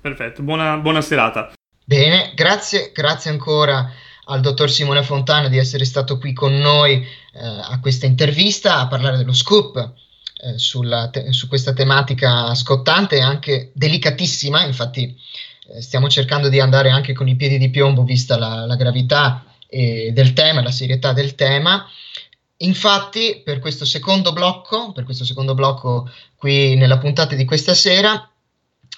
[0.00, 1.52] Perfetto buona, buona serata.
[1.84, 3.90] Bene grazie grazie ancora
[4.28, 8.86] al dottor Simone Fontana di essere stato qui con noi eh, a questa intervista a
[8.86, 9.92] parlare dello scoop
[10.40, 15.16] eh, te- su questa tematica scottante e anche delicatissima, infatti
[15.68, 19.42] eh, stiamo cercando di andare anche con i piedi di piombo vista la, la gravità
[19.70, 21.86] del tema, la serietà del tema.
[22.60, 28.30] infatti, per questo secondo blocco, per questo secondo blocco qui nella puntata di questa sera,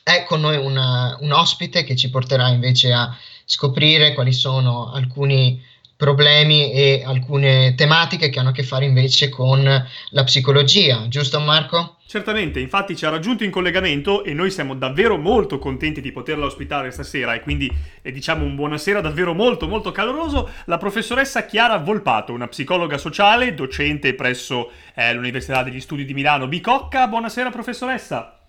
[0.04, 3.12] è con noi una, un ospite che ci porterà invece a
[3.50, 5.60] scoprire quali sono alcuni
[5.96, 11.96] problemi e alcune tematiche che hanno a che fare invece con la psicologia, giusto Marco?
[12.06, 16.46] Certamente, infatti ci ha raggiunto in collegamento e noi siamo davvero molto contenti di poterla
[16.46, 17.70] ospitare stasera e quindi
[18.02, 23.54] eh, diciamo un buonasera davvero molto molto caloroso la professoressa Chiara Volpato, una psicologa sociale,
[23.54, 27.08] docente presso eh, l'Università degli Studi di Milano Bicocca.
[27.08, 28.46] Buonasera professoressa.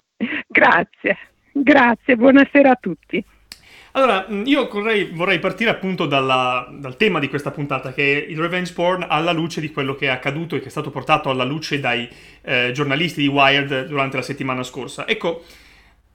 [0.47, 1.17] Grazie,
[1.51, 3.25] grazie, buonasera a tutti.
[3.93, 8.30] Allora, mm, io vorrei, vorrei partire appunto dalla, dal tema di questa puntata, che è
[8.30, 11.30] il revenge porn alla luce di quello che è accaduto e che è stato portato
[11.30, 12.08] alla luce dai
[12.41, 15.08] eh, giornalisti di Wired durante la settimana scorsa.
[15.08, 15.43] Ecco,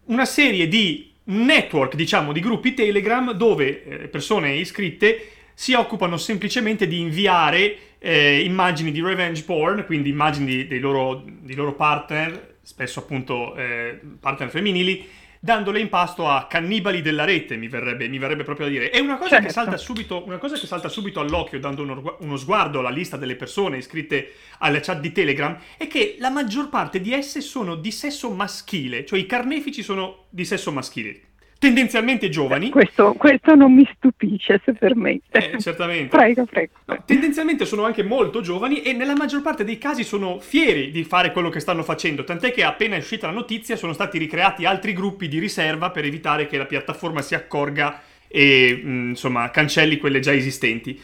[0.06, 6.86] una serie di network, diciamo, di gruppi Telegram dove eh, persone iscritte si occupano semplicemente
[6.86, 13.00] di inviare eh, immagini di revenge porn, quindi immagini dei loro, dei loro partner, spesso
[13.00, 15.08] appunto eh, partner femminili,
[15.46, 18.90] dandole in pasto a cannibali della rete, mi verrebbe, mi verrebbe proprio a dire.
[18.90, 19.46] E una cosa, certo.
[19.46, 23.16] che salta subito, una cosa che salta subito all'occhio, dando uno, uno, sguardo alla lista
[23.16, 27.76] delle persone iscritte alla chat di Telegram, è che la maggior parte di esse sono
[27.76, 31.20] di sesso maschile, cioè i carnefici sono di sesso maschile
[31.58, 32.70] tendenzialmente giovani.
[32.70, 35.52] Questo, questo, non mi stupisce, se permette.
[35.52, 36.16] Eh, certamente.
[36.16, 36.72] Prego, prego.
[36.84, 41.04] No, tendenzialmente sono anche molto giovani e nella maggior parte dei casi sono fieri di
[41.04, 44.64] fare quello che stanno facendo, tant'è che appena è uscita la notizia sono stati ricreati
[44.64, 49.98] altri gruppi di riserva per evitare che la piattaforma si accorga e mh, insomma cancelli
[49.98, 50.98] quelle già esistenti.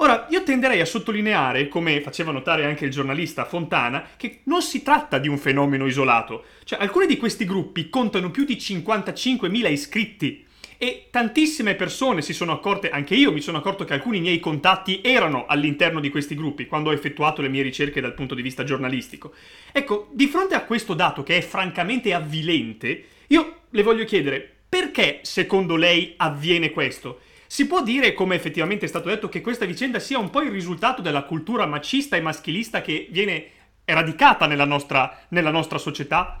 [0.00, 4.82] Ora, io tenderei a sottolineare, come faceva notare anche il giornalista Fontana, che non si
[4.82, 6.44] tratta di un fenomeno isolato.
[6.62, 10.46] Cioè, alcuni di questi gruppi contano più di 55.000 iscritti
[10.78, 15.00] e tantissime persone si sono accorte, anche io mi sono accorto che alcuni miei contatti
[15.02, 18.62] erano all'interno di questi gruppi quando ho effettuato le mie ricerche dal punto di vista
[18.62, 19.32] giornalistico.
[19.72, 25.20] Ecco, di fronte a questo dato che è francamente avvilente, io le voglio chiedere perché
[25.22, 27.22] secondo lei avviene questo?
[27.50, 30.50] Si può dire, come effettivamente è stato detto, che questa vicenda sia un po' il
[30.50, 33.46] risultato della cultura macista e maschilista che viene
[33.86, 36.38] radicata nella nostra, nella nostra società?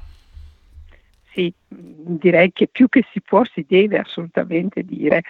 [1.32, 5.22] Sì, direi che più che si può si deve assolutamente dire,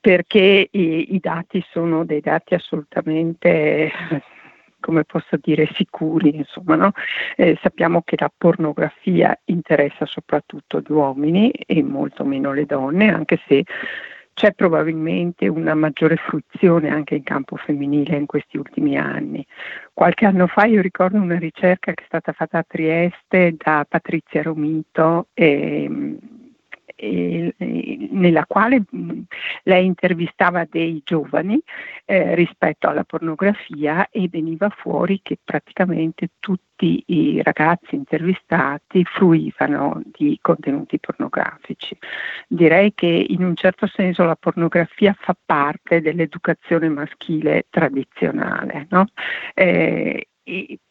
[0.00, 3.92] perché i, i dati sono dei dati assolutamente
[4.80, 6.92] come posso dire, sicuri, insomma, no?
[7.36, 13.38] eh, sappiamo che la pornografia interessa soprattutto gli uomini e molto meno le donne, anche
[13.46, 13.64] se
[14.34, 19.44] c'è probabilmente una maggiore fruizione anche in campo femminile in questi ultimi anni.
[19.92, 24.42] Qualche anno fa io ricordo una ricerca che è stata fatta a Trieste da Patrizia
[24.42, 26.18] Romito e
[27.00, 28.82] nella quale
[29.62, 31.60] lei intervistava dei giovani
[32.04, 40.38] eh, rispetto alla pornografia e veniva fuori che praticamente tutti i ragazzi intervistati fruivano di
[40.40, 41.96] contenuti pornografici.
[42.48, 48.86] Direi che in un certo senso la pornografia fa parte dell'educazione maschile tradizionale.
[48.90, 49.06] No?
[49.54, 50.26] Eh,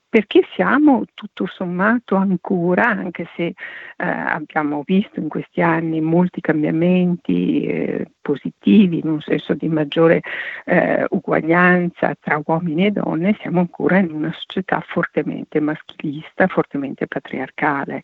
[0.10, 3.56] perché siamo tutto sommato ancora, anche se eh,
[3.98, 10.22] abbiamo visto in questi anni molti cambiamenti eh, positivi in un senso di maggiore
[10.66, 18.02] eh, uguaglianza tra uomini e donne, siamo ancora in una società fortemente maschilista, fortemente patriarcale.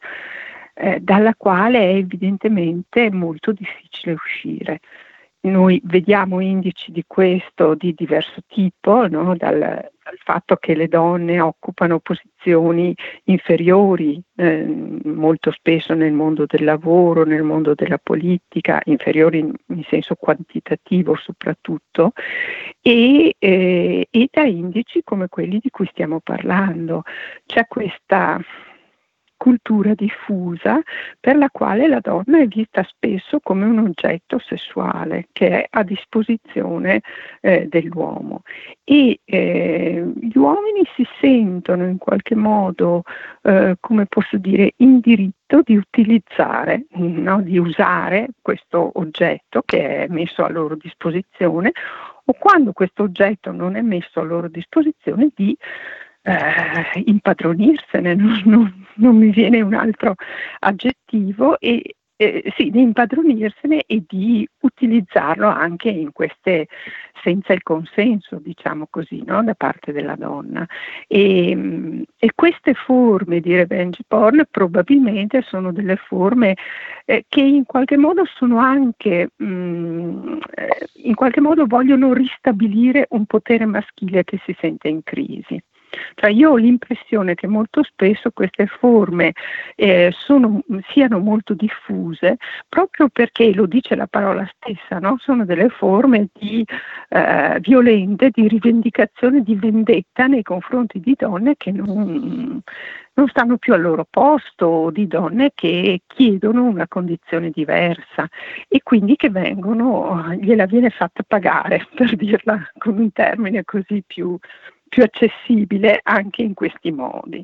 [0.77, 4.81] Eh, dalla quale è evidentemente molto difficile uscire.
[5.45, 9.35] Noi vediamo indici di questo di diverso tipo, no?
[9.37, 14.65] dal, dal, fatto che le donne occupano posizioni inferiori eh,
[15.03, 21.15] molto spesso nel mondo del lavoro, nel mondo della politica, inferiori in, in senso quantitativo
[21.15, 22.13] soprattutto,
[22.81, 27.03] e, eh, e da indici come quelli di cui stiamo parlando.
[27.45, 28.39] C'è questa
[29.37, 30.81] cultura diffusa
[31.19, 35.83] per la quale la donna è vista spesso come un oggetto sessuale che è a
[35.83, 37.01] disposizione
[37.41, 38.41] eh, dell'uomo
[38.83, 43.03] e eh, gli uomini si sentono in qualche modo,
[43.41, 47.41] eh, come posso dire, in diritto di utilizzare, no?
[47.41, 51.71] di usare questo oggetto che è messo a loro disposizione
[52.25, 55.55] o quando questo oggetto non è messo a loro disposizione di
[56.25, 60.15] eh, impadronirsene, non, non, non, mi viene un altro
[60.59, 66.67] aggettivo, e, eh, sì, di impadronirsene e di utilizzarlo anche in queste,
[67.21, 69.43] senza il consenso, diciamo così, no?
[69.43, 70.65] da parte della donna.
[71.07, 76.55] E, e, queste forme di revenge porn probabilmente sono delle forme
[77.05, 80.37] eh, che in qualche modo sono anche, mh, mm,
[81.03, 85.61] in qualche modo vogliono ristabilire un potere maschile che si sente in crisi.
[86.15, 89.33] Cioè io ho l'impressione che molto spesso queste forme
[89.75, 95.17] eh, sono, siano molto diffuse proprio perché, lo dice la parola stessa, no?
[95.19, 96.65] sono delle forme di,
[97.09, 102.61] eh, violente di rivendicazione, di vendetta nei confronti di donne che non,
[103.15, 108.27] non stanno più al loro posto, di donne che chiedono una condizione diversa
[108.67, 114.37] e quindi che vengono, gliela viene fatta pagare, per dirla con un termine così più,
[114.87, 117.43] più accessibile anche in questi modi.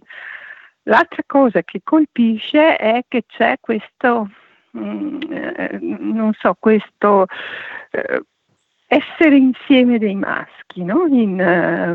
[0.84, 4.30] L'altra cosa che colpisce è che c'è questo,
[4.77, 7.27] mm, eh, non so, questo
[7.91, 8.23] eh,
[8.93, 11.06] essere insieme dei maschi, no?
[11.06, 11.39] in,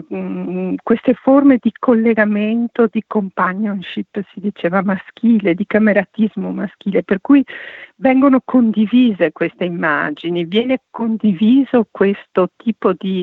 [0.09, 7.45] uh, queste forme di collegamento, di companionship, si diceva maschile, di cameratismo maschile, per cui
[7.97, 13.23] vengono condivise queste immagini, viene condiviso questo tipo di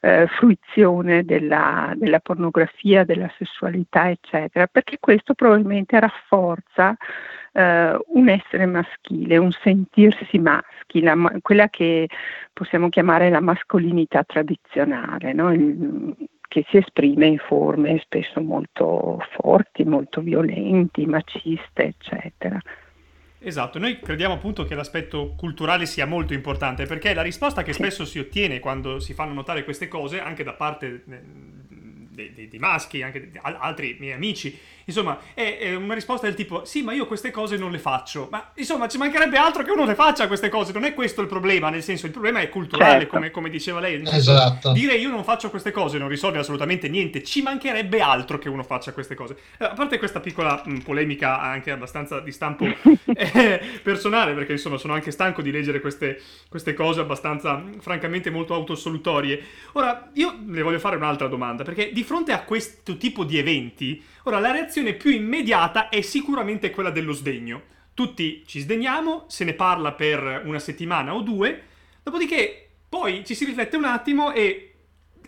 [0.00, 6.96] uh, fruizione della, della pornografia, della sessualità, eccetera, perché questo probabilmente rafforza
[7.52, 12.08] eh, un essere maschile, un sentirsi maschi, la, quella che
[12.52, 15.52] possiamo chiamare la mascolinità tradizionale, no?
[15.52, 16.14] Il,
[16.50, 22.60] che si esprime in forme spesso molto forti, molto violenti, maciste, eccetera.
[23.38, 28.04] Esatto, noi crediamo appunto che l'aspetto culturale sia molto importante perché la risposta che spesso
[28.04, 31.20] si ottiene quando si fanno notare queste cose, anche da parte eh,
[32.20, 34.58] dei, dei, dei maschi, anche di altri miei amici,
[34.90, 38.28] Insomma, è, è, una risposta del tipo: Sì, ma io queste cose non le faccio.
[38.30, 40.72] Ma insomma, ci mancherebbe altro che uno le faccia queste cose.
[40.72, 41.70] Non è questo il problema.
[41.70, 43.14] Nel senso, il problema è culturale, certo.
[43.14, 44.02] come, come, diceva lei.
[44.04, 44.72] Esatto.
[44.72, 47.22] Dire io non faccio queste cose non risolve assolutamente niente.
[47.22, 49.36] Ci mancherebbe altro che uno faccia queste cose.
[49.58, 52.66] Eh, a parte questa piccola mh, polemica, anche abbastanza di stampo
[53.14, 58.54] eh, personale, perché insomma, sono anche stanco di leggere queste, queste cose abbastanza, francamente, molto
[58.54, 59.40] autosolutorie.
[59.72, 64.02] Ora, io le voglio fare un'altra domanda, perché di fronte a questo tipo di eventi
[64.24, 67.62] Ora, la reazione più immediata è sicuramente quella dello sdegno.
[67.94, 71.62] Tutti ci sdegniamo, se ne parla per una settimana o due,
[72.02, 74.74] dopodiché poi ci si riflette un attimo e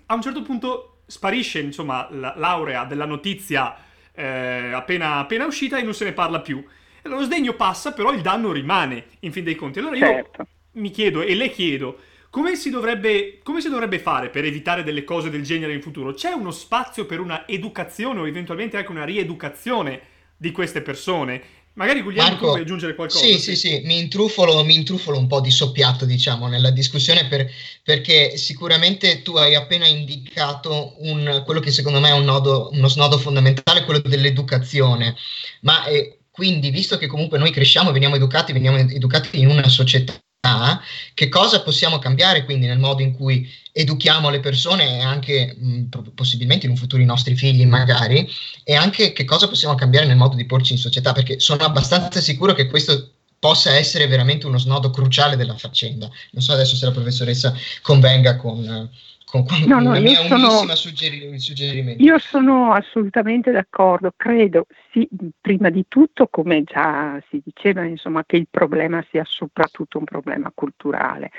[0.07, 3.77] a un certo punto sparisce, insomma, la laurea della notizia
[4.13, 6.63] eh, appena, appena uscita e non se ne parla più.
[7.03, 9.79] Lo sdegno passa, però il danno rimane, in fin dei conti.
[9.79, 10.47] Allora io certo.
[10.73, 11.99] mi chiedo e le chiedo,
[12.33, 16.15] come si, dovrebbe, come si, dovrebbe, fare per evitare delle cose del genere in futuro?
[16.15, 20.01] C'è uno spazio per una educazione o eventualmente anche una rieducazione
[20.39, 21.43] di queste persone?
[21.75, 23.23] Magari Guglielmo Marco, tu vuoi aggiungere qualcosa?
[23.23, 27.51] Sì, sì, sì, mi intrufolo, mi intrufolo un po' di soppiatto, diciamo, nella discussione per,
[27.85, 32.89] perché sicuramente tu hai appena indicato un, quello che secondo me è un nodo, uno
[32.89, 35.17] snodo fondamentale, quello dell'educazione.
[35.61, 40.15] Ma eh, quindi, visto che comunque noi cresciamo, veniamo educati, veniamo educati in una società
[41.15, 45.85] che cosa possiamo cambiare quindi nel modo in cui educhiamo le persone e anche mh,
[46.15, 48.29] possibilmente in un futuro i nostri figli magari
[48.65, 52.21] e anche che cosa possiamo cambiare nel modo di porci in società perché sono abbastanza
[52.21, 56.09] sicuro che questo possa essere veramente uno snodo cruciale della faccenda.
[56.31, 58.89] Non so adesso se la professoressa convenga con,
[59.33, 62.03] con, con no, no, mia sono, suggeri- suggerimento.
[62.03, 65.09] Io sono assolutamente d'accordo, credo sì,
[65.41, 70.53] prima di tutto, come già si diceva, insomma, che il problema sia soprattutto un problema
[70.55, 71.31] culturale,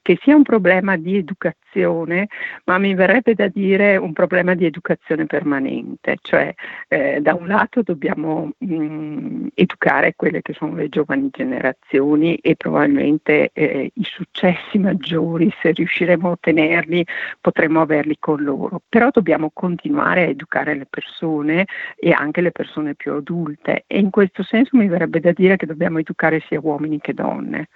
[0.00, 2.28] che sia un problema di educazione,
[2.66, 6.54] ma mi verrebbe da dire un problema di educazione permanente, cioè
[6.86, 12.54] eh, da un lato dobbiamo mh, mm, educare quelle che sono le giovani generazioni e
[12.54, 17.04] probabilmente eh, i successi maggiori, se riusciremo a ottenerli,
[17.40, 22.94] potremmo averli con loro, però dobbiamo continuare a educare le persone e anche le persone
[22.94, 27.00] più adulte e in questo senso mi verrebbe da dire che dobbiamo educare sia uomini
[27.00, 27.68] che donne.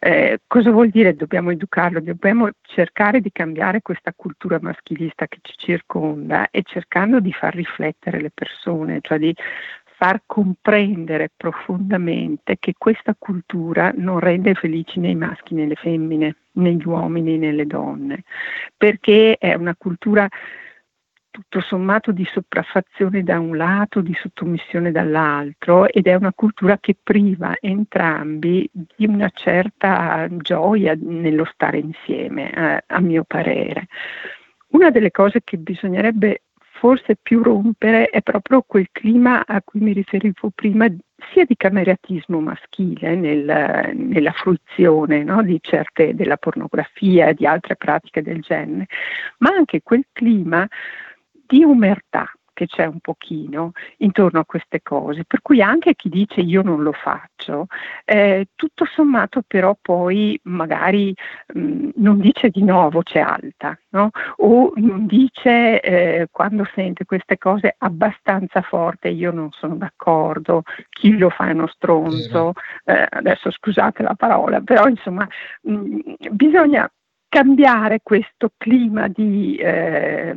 [0.00, 2.00] Eh, cosa vuol dire dobbiamo educarlo?
[2.00, 8.20] Dobbiamo cercare di cambiare questa cultura maschilista che ci circonda e cercando di far riflettere
[8.20, 9.34] le persone, cioè di
[9.96, 16.36] far comprendere profondamente che questa cultura non rende felici né i maschi né le femmine,
[16.52, 18.24] né gli uomini né le donne,
[18.76, 20.28] perché è una cultura
[21.34, 26.96] tutto sommato di sopraffazione da un lato, di sottomissione dall'altro ed è una cultura che
[27.02, 33.88] priva entrambi di una certa gioia nello stare insieme, eh, a mio parere.
[34.68, 36.42] Una delle cose che bisognerebbe
[36.84, 40.86] forse più rompere è proprio quel clima a cui mi riferivo prima,
[41.32, 47.76] sia di cameratismo maschile nel, nella fruizione no, di certe, della pornografia e di altre
[47.76, 48.86] pratiche del genere,
[49.38, 50.68] ma anche quel clima
[51.46, 56.40] di umertà, che c'è un pochino intorno a queste cose, per cui anche chi dice
[56.40, 57.66] io non lo faccio,
[58.06, 61.14] eh, tutto sommato però poi magari
[61.52, 64.10] mh, non dice di no a voce alta, no?
[64.36, 71.18] o non dice eh, quando sente queste cose abbastanza forte io non sono d'accordo, chi
[71.18, 72.52] lo fa è uno stronzo,
[72.84, 75.28] eh, adesso scusate la parola, però insomma
[75.62, 76.90] mh, bisogna
[77.28, 80.32] cambiare questo clima di, eh,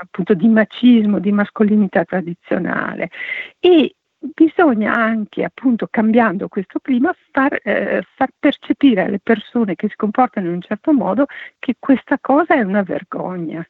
[0.00, 3.10] appunto, di macismo, di mascolinità tradizionale
[3.58, 9.96] e bisogna anche, appunto, cambiando questo clima, far, eh, far, percepire alle persone che si
[9.96, 11.26] comportano in un certo modo
[11.58, 13.66] che questa cosa è una vergogna.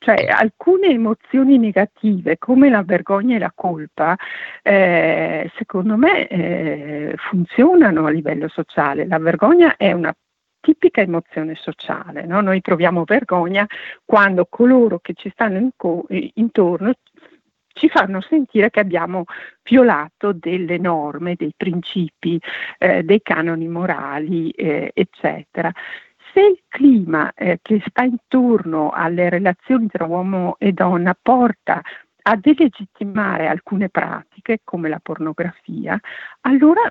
[0.00, 4.16] Cioè alcune emozioni negative come la vergogna e la colpa,
[4.62, 9.08] eh, secondo me eh, funzionano a livello sociale.
[9.08, 10.14] La vergogna è una
[10.60, 12.26] tipica emozione sociale.
[12.26, 12.40] No?
[12.40, 13.66] Noi proviamo vergogna
[14.04, 16.92] quando coloro che ci stanno in co- intorno
[17.78, 19.24] ci fanno sentire che abbiamo
[19.62, 22.40] violato delle norme, dei principi,
[22.76, 25.70] eh, dei canoni morali, eh, eccetera.
[26.34, 31.80] Se il clima eh, che sta intorno alle relazioni tra uomo e donna porta
[32.22, 35.98] a delegittimare alcune pratiche come la pornografia,
[36.42, 36.82] allora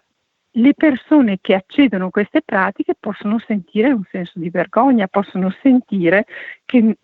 [0.57, 6.25] le persone che accedono a queste pratiche possono sentire un senso di vergogna, possono sentire
[6.65, 6.97] che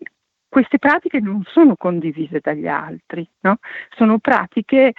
[0.48, 3.58] queste pratiche non sono condivise dagli altri, no?
[3.96, 4.92] sono pratiche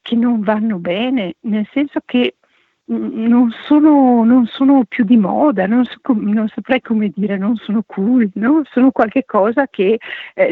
[0.00, 2.36] che non vanno bene, nel senso che
[2.88, 7.82] non sono, non sono, più di moda, non, so, non, saprei come dire, non sono
[7.86, 8.62] cool, no?
[8.70, 9.98] sono qualcosa eh,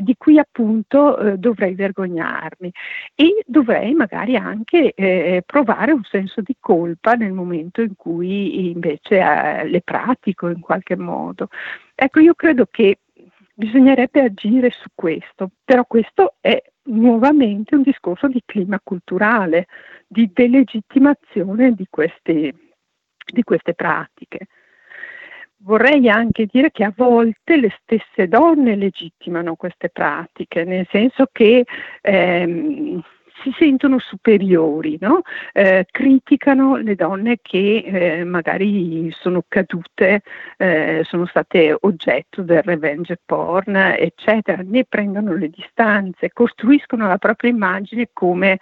[0.01, 2.71] di cui appunto eh, dovrei vergognarmi
[3.15, 9.19] e dovrei magari anche eh, provare un senso di colpa nel momento in cui invece
[9.19, 11.49] eh, le pratico in qualche modo.
[11.95, 12.99] Ecco, io credo che
[13.55, 19.67] bisognerebbe agire su questo, però questo è nuovamente un discorso di clima culturale,
[20.07, 22.55] di delegittimazione di queste,
[23.25, 24.47] di queste pratiche.
[25.59, 31.65] Vorrei anche dire che a volte le stesse donne legittimano queste pratiche, nel senso che
[32.03, 33.03] ehm,
[33.43, 35.23] si sentono superiori, no?
[35.53, 40.23] eh, criticano le donne che eh, magari sono cadute,
[40.57, 47.51] eh, sono state oggetto del revenge porn, eccetera, ne prendono le distanze, costruiscono la propria
[47.51, 48.59] immagine come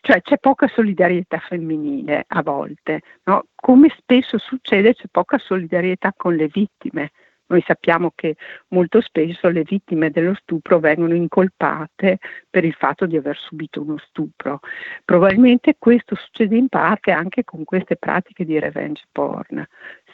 [0.00, 3.46] cioè c'è poca solidarietà femminile a volte, no?
[3.54, 7.10] come spesso succede c'è poca solidarietà con le vittime.
[7.48, 8.36] Noi sappiamo che
[8.68, 12.18] molto spesso le vittime dello stupro vengono incolpate
[12.48, 14.60] per il fatto di aver subito uno stupro.
[15.04, 19.66] Probabilmente questo succede in parte anche con queste pratiche di revenge porn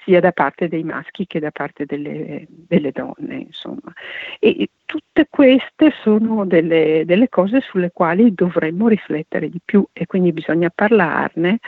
[0.04, 3.92] sia da parte dei maschi che da parte delle, delle donne, insomma.
[4.38, 10.32] E tutte queste sono delle, delle cose sulle quali dovremmo riflettere di più e quindi
[10.32, 11.58] bisogna parlarne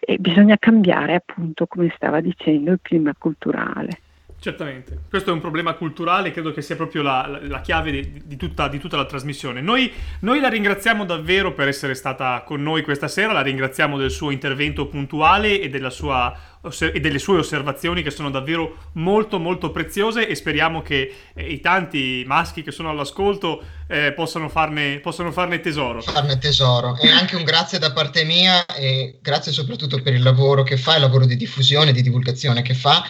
[0.00, 4.00] e bisogna cambiare appunto, come stava dicendo, il clima culturale.
[4.40, 8.22] Certamente, questo è un problema culturale, credo che sia proprio la, la, la chiave di,
[8.24, 9.60] di, tutta, di, tutta, la trasmissione.
[9.60, 14.12] Noi, noi, la ringraziamo davvero per essere stata con noi questa sera, la ringraziamo del
[14.12, 16.32] suo intervento puntuale e, sua,
[16.70, 21.58] e delle sue osservazioni che sono davvero molto molto preziose e speriamo che eh, i
[21.58, 26.00] tanti maschi che sono all'ascolto eh, possano, farne, possano farne tesoro.
[26.00, 30.62] Farne tesoro e anche un grazie da parte mia e grazie soprattutto per il lavoro
[30.62, 33.02] che fa, il lavoro di diffusione, di divulgazione che fa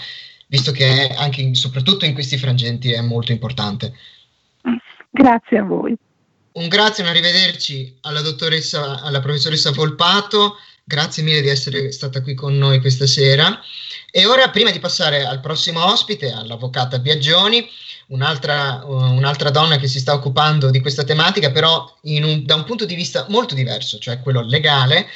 [0.48, 3.94] visto che anche soprattutto in questi frangenti è molto importante.
[5.10, 5.96] Grazie a voi.
[6.52, 12.34] Un grazie, un arrivederci alla dottoressa, alla professoressa Volpato, grazie mille di essere stata qui
[12.34, 13.60] con noi questa sera.
[14.10, 17.68] E ora, prima di passare al prossimo ospite, all'avvocata Biagioni,
[18.08, 22.86] un'altra, un'altra donna che si sta occupando di questa tematica, però un, da un punto
[22.86, 25.06] di vista molto diverso, cioè quello legale,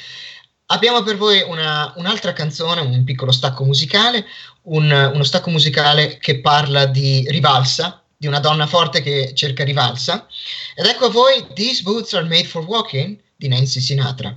[0.67, 4.25] Abbiamo per voi una, un'altra canzone, un piccolo stacco musicale,
[4.63, 10.27] un, uno stacco musicale che parla di rivalsa, di una donna forte che cerca rivalsa.
[10.75, 14.35] Ed ecco a voi These Boots Are Made for Walking di Nancy Sinatra.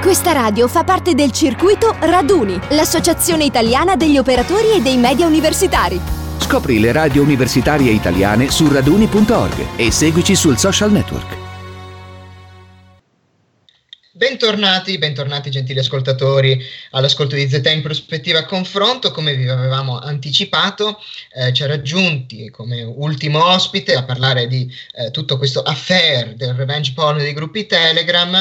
[0.00, 5.98] Questa radio fa parte del circuito Raduni, l'associazione italiana degli operatori e dei media universitari.
[6.38, 11.43] Scopri le radio universitarie italiane su raduni.org e seguici sul social network.
[14.16, 21.00] Bentornati, bentornati gentili ascoltatori all'ascolto di ZT in prospettiva confronto, come vi avevamo anticipato
[21.32, 26.54] eh, ci ha raggiunti come ultimo ospite a parlare di eh, tutto questo affair del
[26.54, 28.36] revenge porn dei gruppi Telegram,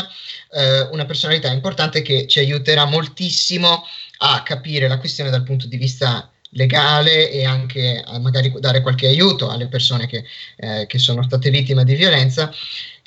[0.52, 3.84] eh, una personalità importante che ci aiuterà moltissimo
[4.20, 9.50] a capire la questione dal punto di vista legale e anche magari dare qualche aiuto
[9.50, 10.24] alle persone che,
[10.56, 12.54] eh, che sono state vittime di violenza.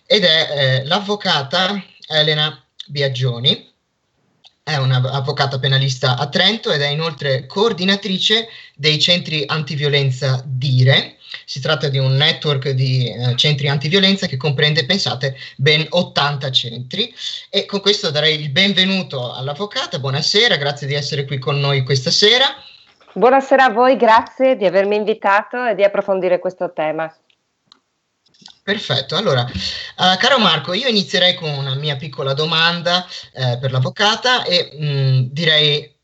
[0.09, 3.75] Ed è eh, l'avvocata Elena Biagioni
[4.63, 11.19] è un'avvocata penalista a Trento ed è inoltre coordinatrice dei centri antiviolenza DIRE.
[11.45, 17.15] Si tratta di un network di eh, centri antiviolenza che comprende, pensate, ben 80 centri.
[17.49, 20.01] E con questo darei il benvenuto all'avvocata.
[20.01, 22.47] Buonasera, grazie di essere qui con noi questa sera.
[23.13, 27.11] Buonasera a voi, grazie di avermi invitato e di approfondire questo tema.
[28.67, 34.43] Perfetto, allora, uh, caro Marco, io inizierei con una mia piccola domanda eh, per l'avvocata
[34.43, 35.97] e mh, mm, direi,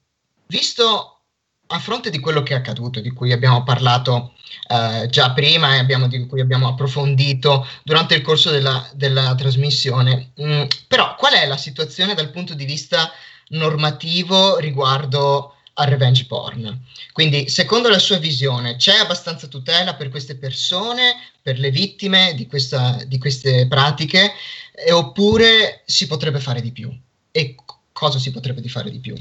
[0.47, 1.23] visto
[1.67, 4.35] a fronte di quello che è accaduto, di cui abbiamo parlato
[4.69, 10.31] uh, già prima e abbiamo, di cui abbiamo approfondito durante il corso della, della trasmissione,
[10.37, 13.11] mh, mm, però qual è la situazione dal punto di vista
[13.49, 16.81] normativo riguardo al revenge porn.
[17.13, 22.47] Quindi, secondo la sua visione, c'è abbastanza tutela per queste persone, per le vittime di,
[22.47, 24.33] questa, di queste pratiche,
[24.75, 26.95] e, oppure si potrebbe fare di più?
[27.31, 27.55] E
[27.93, 29.15] cosa si potrebbe fare di più?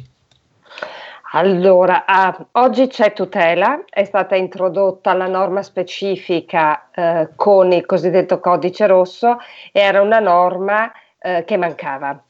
[1.34, 8.42] Allora, uh, oggi c'è tutela, è stata introdotta la norma specifica uh, con il cosiddetto
[8.42, 9.38] codice rosso,
[9.72, 12.22] era una norma uh, che mancava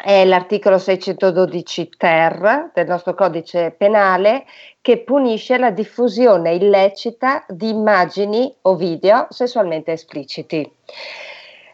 [0.00, 4.44] è l'articolo 612 ter del nostro codice penale
[4.80, 10.70] che punisce la diffusione illecita di immagini o video sessualmente espliciti.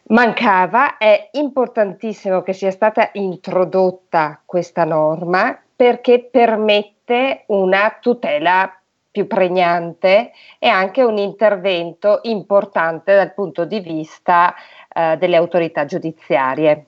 [0.09, 10.33] Mancava, è importantissimo che sia stata introdotta questa norma perché permette una tutela più pregnante
[10.59, 14.55] e anche un intervento importante dal punto di vista
[14.93, 16.87] eh, delle autorità giudiziarie.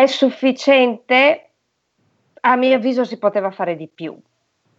[0.00, 1.50] È sufficiente?
[2.40, 4.18] A mio avviso si poteva fare di più.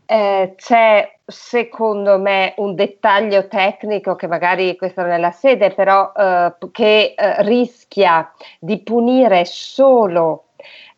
[0.04, 6.12] Eh, c'è secondo me un dettaglio tecnico che magari questa non è la sede, però
[6.18, 10.46] eh, che eh, rischia di punire solo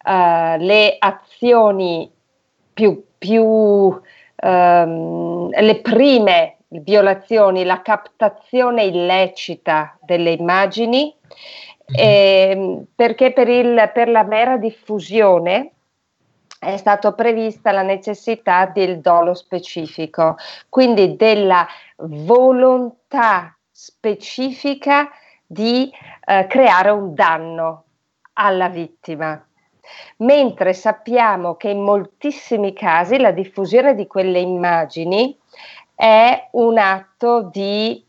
[0.06, 2.10] eh, le azioni
[2.74, 4.02] più, più
[4.38, 11.14] ehm, le prime violazioni, la captazione illecita delle immagini
[11.86, 15.72] eh, perché per, il, per la mera diffusione
[16.60, 20.38] è stata prevista la necessità del dolo specifico,
[20.70, 21.68] quindi della
[21.98, 25.10] volontà specifica
[25.46, 25.92] di
[26.26, 27.84] eh, creare un danno
[28.34, 29.46] alla vittima.
[30.18, 35.38] Mentre sappiamo che in moltissimi casi la diffusione di quelle immagini
[35.94, 38.04] è un atto di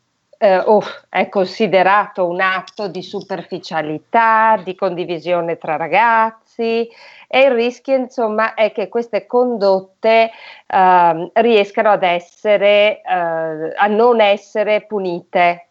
[0.45, 6.87] eh, oh, è considerato un atto di superficialità, di condivisione tra ragazzi
[7.27, 10.31] e il rischio insomma è che queste condotte
[10.67, 15.69] eh, riescano ad essere, eh, a non essere punite.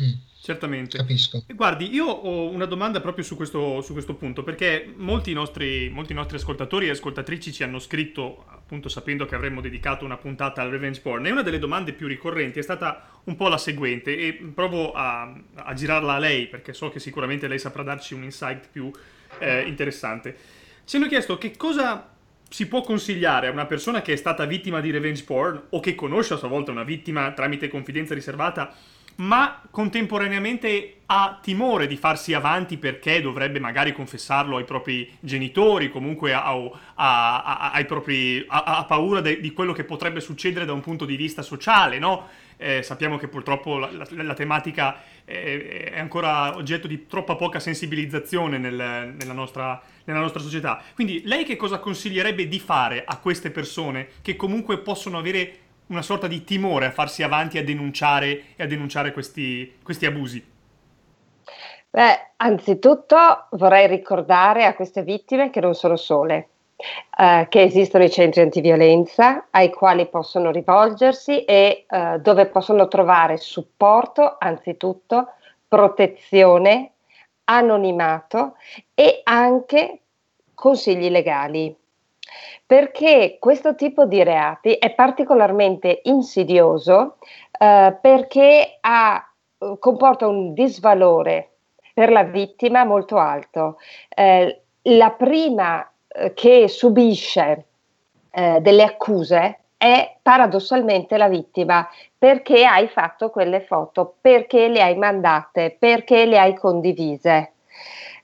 [0.00, 0.25] Mm.
[0.46, 0.96] Certamente.
[0.96, 1.42] Capisco.
[1.48, 6.14] Guardi, io ho una domanda proprio su questo, su questo punto, perché molti nostri, molti
[6.14, 10.70] nostri, ascoltatori e ascoltatrici ci hanno scritto, appunto sapendo che avremmo dedicato una puntata al
[10.70, 14.34] revenge porn, e una delle domande più ricorrenti è stata un po' la seguente, e
[14.34, 18.68] provo a, a girarla a lei, perché so che sicuramente lei saprà darci un insight
[18.70, 18.88] più
[19.40, 20.36] eh, interessante.
[20.84, 22.08] Ci hanno chiesto che cosa
[22.48, 25.96] si può consigliare a una persona che è stata vittima di revenge porn, o che
[25.96, 28.72] conosce a sua volta una vittima tramite confidenza riservata,
[29.16, 36.32] ma contemporaneamente ha timore di farsi avanti perché dovrebbe magari confessarlo ai propri genitori, comunque
[36.32, 36.52] ha,
[36.94, 41.16] ha, ha, propri, ha paura de, di quello che potrebbe succedere da un punto di
[41.16, 42.28] vista sociale, no?
[42.58, 47.60] Eh, sappiamo che purtroppo la, la, la tematica è, è, ancora oggetto di troppa poca
[47.60, 50.82] sensibilizzazione nel, nella, nostra, nella nostra società.
[50.94, 55.58] Quindi lei che cosa consiglierebbe di fare a queste persone che comunque possono avere
[55.88, 60.54] una sorta di timore a farsi avanti a denunciare e a denunciare questi, questi abusi?
[61.88, 66.48] Beh, anzitutto vorrei ricordare a queste vittime che non sono sole,
[67.18, 73.38] eh, che esistono i centri antiviolenza ai quali possono rivolgersi e eh, dove possono trovare
[73.38, 75.32] supporto, anzitutto
[75.66, 76.92] protezione,
[77.44, 78.56] anonimato
[78.92, 80.00] e anche
[80.52, 81.74] consigli legali
[82.64, 87.16] perché questo tipo di reati è particolarmente insidioso
[87.58, 89.24] eh, perché ha,
[89.58, 91.50] eh, comporta un disvalore
[91.94, 93.78] per la vittima molto alto.
[94.08, 97.64] Eh, la prima eh, che subisce
[98.30, 104.96] eh, delle accuse è paradossalmente la vittima perché hai fatto quelle foto, perché le hai
[104.96, 107.52] mandate, perché le hai condivise.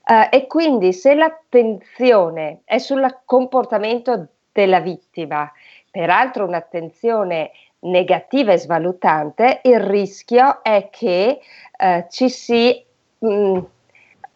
[0.05, 5.49] Uh, e quindi se l'attenzione è sul comportamento della vittima
[5.93, 7.51] peraltro un'attenzione
[7.81, 11.39] negativa e svalutante, il rischio è che
[11.77, 12.83] eh, ci si
[13.19, 13.57] mh, mm,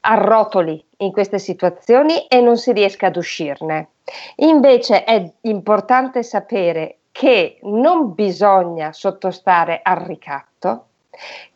[0.01, 3.89] arrotoli in queste situazioni e non si riesca ad uscirne.
[4.37, 10.85] Invece è importante sapere che non bisogna sottostare al ricatto,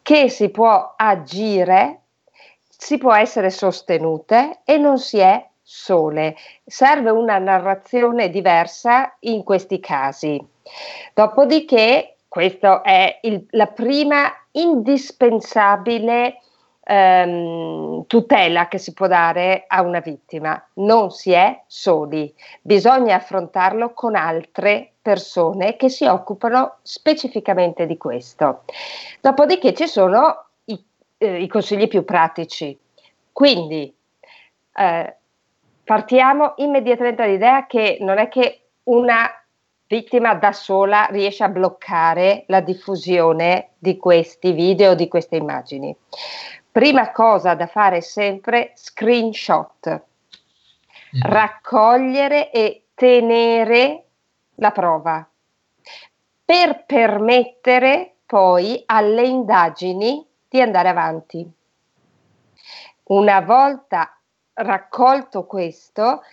[0.02, 2.01] che si può agire,
[2.82, 6.36] si può essere sostenute e non si è sole.
[6.66, 10.44] Serve una narrazione diversa in questi casi.
[11.14, 16.40] Dopodiché, questa è il, la prima indispensabile
[16.84, 20.60] ehm, tutela che si può dare a una vittima.
[20.76, 28.64] Non si è soli, bisogna affrontarlo con altre persone che si occupano specificamente di questo.
[29.22, 30.46] Dopodiché ci sono
[31.22, 32.78] eh, i consigli più pratici.
[33.32, 33.94] Quindi
[34.74, 35.16] eh,
[35.84, 39.30] partiamo immediatamente dall'idea che non è che una
[39.86, 45.96] vittima da sola riesce a bloccare la diffusione di questi video, di queste immagini.
[46.72, 51.22] Prima cosa da fare sempre screenshot, mm.
[51.22, 54.06] raccogliere e tenere
[54.56, 55.26] la prova
[56.44, 61.50] per permettere poi alle indagini di andare avanti.
[63.04, 64.14] Una volta
[64.54, 66.24] raccolto questo,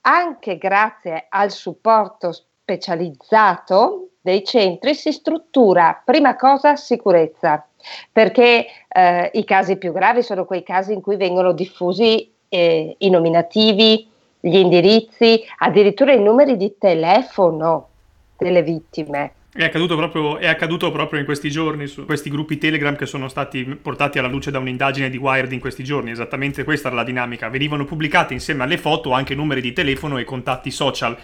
[0.00, 7.64] anche grazie al supporto specializzato dei centri, si struttura, prima cosa, sicurezza,
[8.10, 13.10] perché eh, i casi più gravi sono quei casi in cui vengono diffusi eh, i
[13.10, 14.10] nominativi,
[14.40, 17.90] gli indirizzi, addirittura i numeri di telefono
[18.36, 19.34] delle vittime.
[19.54, 23.28] È accaduto, proprio, è accaduto proprio in questi giorni su questi gruppi Telegram che sono
[23.28, 26.10] stati portati alla luce da un'indagine di Wired in questi giorni.
[26.10, 27.50] Esattamente questa era la dinamica.
[27.50, 31.14] Venivano pubblicate insieme alle foto anche numeri di telefono e contatti social.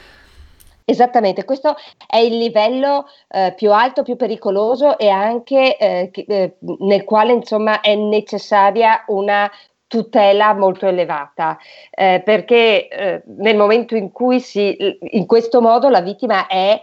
[0.85, 1.74] Esattamente, questo
[2.07, 7.33] è il livello eh, più alto, più pericoloso e anche eh, che, eh, nel quale
[7.33, 9.51] insomma è necessaria una
[9.87, 11.57] tutela molto elevata,
[11.91, 16.79] eh, perché eh, nel momento in cui si, in questo modo la vittima è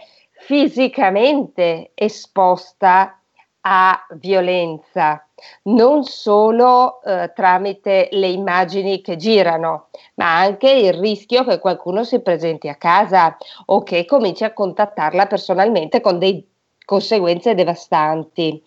[0.46, 3.20] fisicamente esposta
[3.62, 5.26] a violenza,
[5.64, 12.20] non solo eh, tramite le immagini che girano, ma anche il rischio che qualcuno si
[12.20, 13.36] presenti a casa
[13.66, 16.48] o che cominci a contattarla personalmente con dei
[16.84, 18.62] conseguenze devastanti.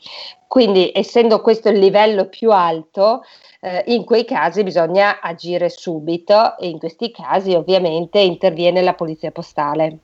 [0.48, 3.22] Quindi, essendo questo il livello più alto,
[3.62, 9.32] eh, in quei casi bisogna agire subito e in questi casi ovviamente interviene la polizia
[9.32, 10.00] postale.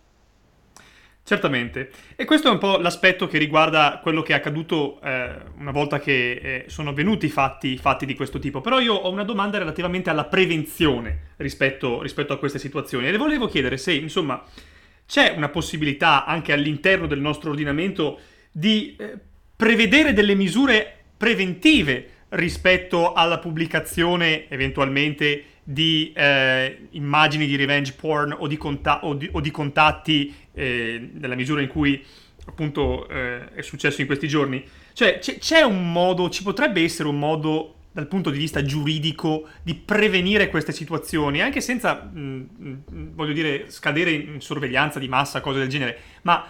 [1.27, 1.89] Certamente.
[2.15, 5.97] E questo è un po' l'aspetto che riguarda quello che è accaduto eh, una volta
[5.97, 8.61] che eh, sono avvenuti fatti, fatti, di questo tipo.
[8.61, 13.07] Però io ho una domanda relativamente alla prevenzione rispetto, rispetto a queste situazioni.
[13.07, 14.39] E le volevo chiedere se, insomma,
[15.07, 18.19] c'è una possibilità anche all'interno del nostro ordinamento
[18.51, 19.17] di eh,
[19.55, 28.45] prevedere delle misure preventive rispetto alla pubblicazione eventualmente di eh, immagini di revenge porn o
[28.45, 32.03] di, conta- o di, o di contatti eh, nella misura in cui
[32.47, 34.63] appunto eh, è successo in questi giorni.
[34.93, 39.47] Cioè c- c'è un modo, ci potrebbe essere un modo dal punto di vista giuridico
[39.63, 45.39] di prevenire queste situazioni, anche senza, mh, mh, voglio dire, scadere in sorveglianza di massa,
[45.39, 46.45] cose del genere, ma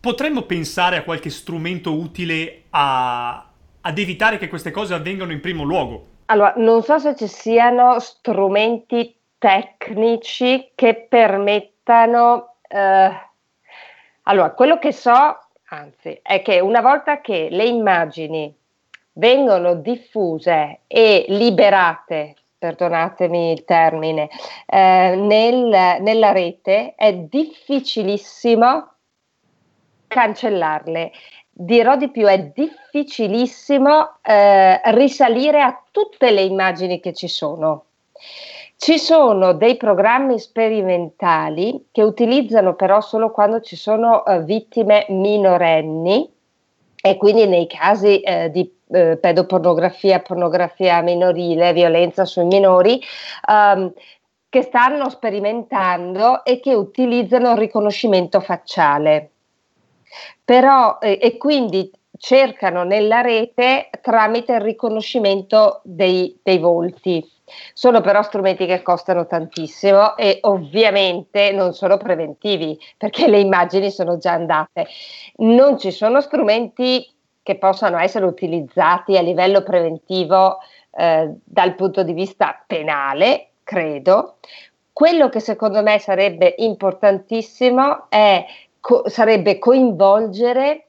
[0.00, 5.62] potremmo pensare a qualche strumento utile a, ad evitare che queste cose avvengano in primo
[5.62, 6.06] luogo.
[6.26, 12.53] Allora, non so se ci siano strumenti tecnici che permettano...
[12.74, 13.10] Eh,
[14.24, 18.52] allora, quello che so, anzi, è che una volta che le immagini
[19.12, 24.28] vengono diffuse e liberate, perdonatemi il termine,
[24.66, 28.88] eh, nel, nella rete, è difficilissimo
[30.08, 31.12] cancellarle
[31.56, 37.84] dirò di più, è difficilissimo eh, risalire a tutte le immagini che ci sono.
[38.76, 46.30] Ci sono dei programmi sperimentali che utilizzano però solo quando ci sono eh, vittime minorenni
[47.00, 53.00] e quindi nei casi eh, di eh, pedopornografia, pornografia minorile, violenza sui minori,
[53.48, 53.92] ehm,
[54.48, 59.30] che stanno sperimentando e che utilizzano il riconoscimento facciale
[60.44, 67.26] però e quindi cercano nella rete tramite il riconoscimento dei, dei volti.
[67.72, 74.16] Sono però strumenti che costano tantissimo e ovviamente non sono preventivi perché le immagini sono
[74.16, 74.86] già andate.
[75.36, 77.06] Non ci sono strumenti
[77.42, 80.58] che possano essere utilizzati a livello preventivo
[80.96, 84.36] eh, dal punto di vista penale, credo,
[84.94, 88.46] Quello che secondo me sarebbe importantissimo è,
[88.78, 90.86] co- sarebbe coinvolgere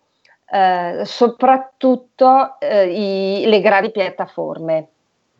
[0.48, 4.90] eh, soprattutto eh, i, le grandi piattaforme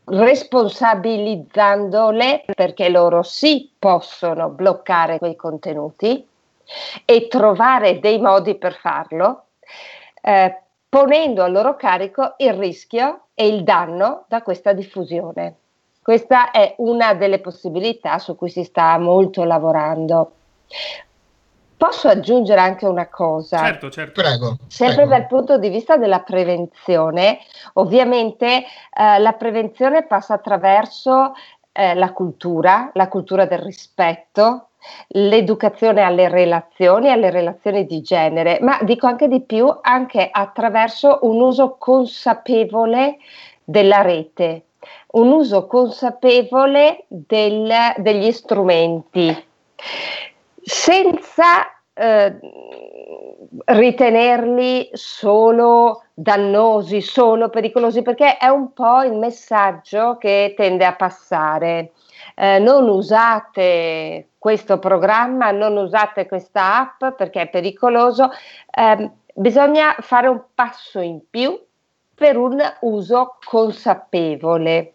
[0.06, 6.26] responsabilizzandole perché loro sì possono bloccare quei contenuti
[7.06, 9.46] e trovare dei modi per farlo,
[10.22, 15.56] eh, ponendo a loro carico il rischio e il danno da questa diffusione.
[16.02, 20.32] Questa è una delle possibilità su cui si sta molto lavorando.
[21.78, 23.58] Posso aggiungere anche una cosa?
[23.58, 24.22] Certo, certo.
[24.22, 24.58] Prego.
[24.68, 25.10] Sempre prego.
[25.12, 27.40] dal punto di vista della prevenzione,
[27.74, 31.34] ovviamente eh, la prevenzione passa attraverso
[31.74, 34.70] eh, la cultura, la cultura del rispetto,
[35.10, 41.42] l'educazione alle relazioni, alle relazioni di genere, ma dico anche di più, anche attraverso un
[41.42, 43.18] uso consapevole
[43.64, 44.66] della rete,
[45.14, 49.46] un uso consapevole del, degli strumenti,
[50.66, 52.40] senza eh,
[53.66, 61.92] ritenerli solo dannosi, solo pericolosi, perché è un po' il messaggio che tende a passare.
[62.34, 68.32] Eh, non usate questo programma, non usate questa app perché è pericoloso.
[68.72, 71.58] Eh, bisogna fare un passo in più
[72.16, 74.94] per un uso consapevole.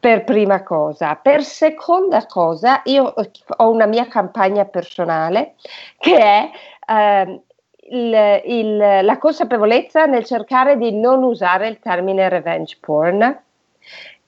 [0.00, 1.14] Per prima cosa.
[1.16, 3.12] Per seconda cosa, io
[3.56, 5.56] ho una mia campagna personale
[5.98, 6.50] che è
[6.86, 7.40] eh,
[7.90, 13.42] il, il, la consapevolezza nel cercare di non usare il termine revenge porn,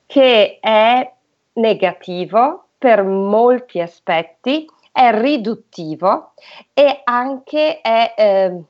[0.05, 1.11] che è
[1.55, 6.33] negativo per molti aspetti, è riduttivo
[6.75, 8.62] e anche è, eh,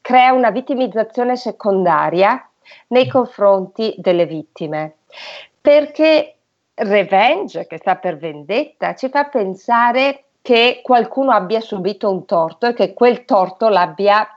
[0.00, 2.48] crea una vittimizzazione secondaria
[2.88, 4.96] nei confronti delle vittime.
[5.64, 6.40] Perché
[6.74, 12.74] revenge, che sta per vendetta, ci fa pensare che qualcuno abbia subito un torto e
[12.74, 14.28] che quel torto l'abbia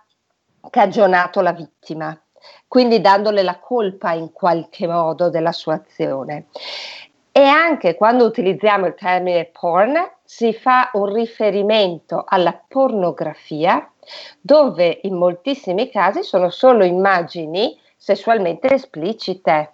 [0.70, 2.18] cagionato la vittima,
[2.66, 6.46] quindi dandole la colpa in qualche modo della sua azione.
[7.34, 13.92] E anche quando utilizziamo il termine porn si fa un riferimento alla pornografia,
[14.40, 19.74] dove in moltissimi casi sono solo immagini sessualmente esplicite.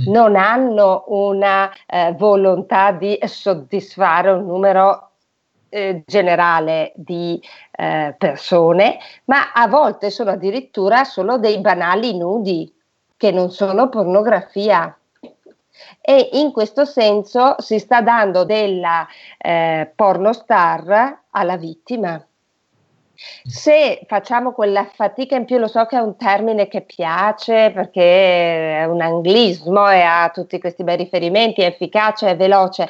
[0.00, 0.12] Mm.
[0.12, 5.10] Non hanno una eh, volontà di soddisfare un numero
[5.68, 7.40] eh, generale di
[7.72, 12.72] eh, persone, ma a volte sono addirittura solo dei banali nudi
[13.16, 14.96] che non sono pornografia
[16.00, 19.06] e in questo senso si sta dando della
[19.38, 22.24] eh, pornostar alla vittima.
[23.44, 28.80] Se facciamo quella fatica in più, lo so che è un termine che piace perché
[28.80, 32.88] è un anglismo e ha tutti questi bei riferimenti, è efficace, è veloce,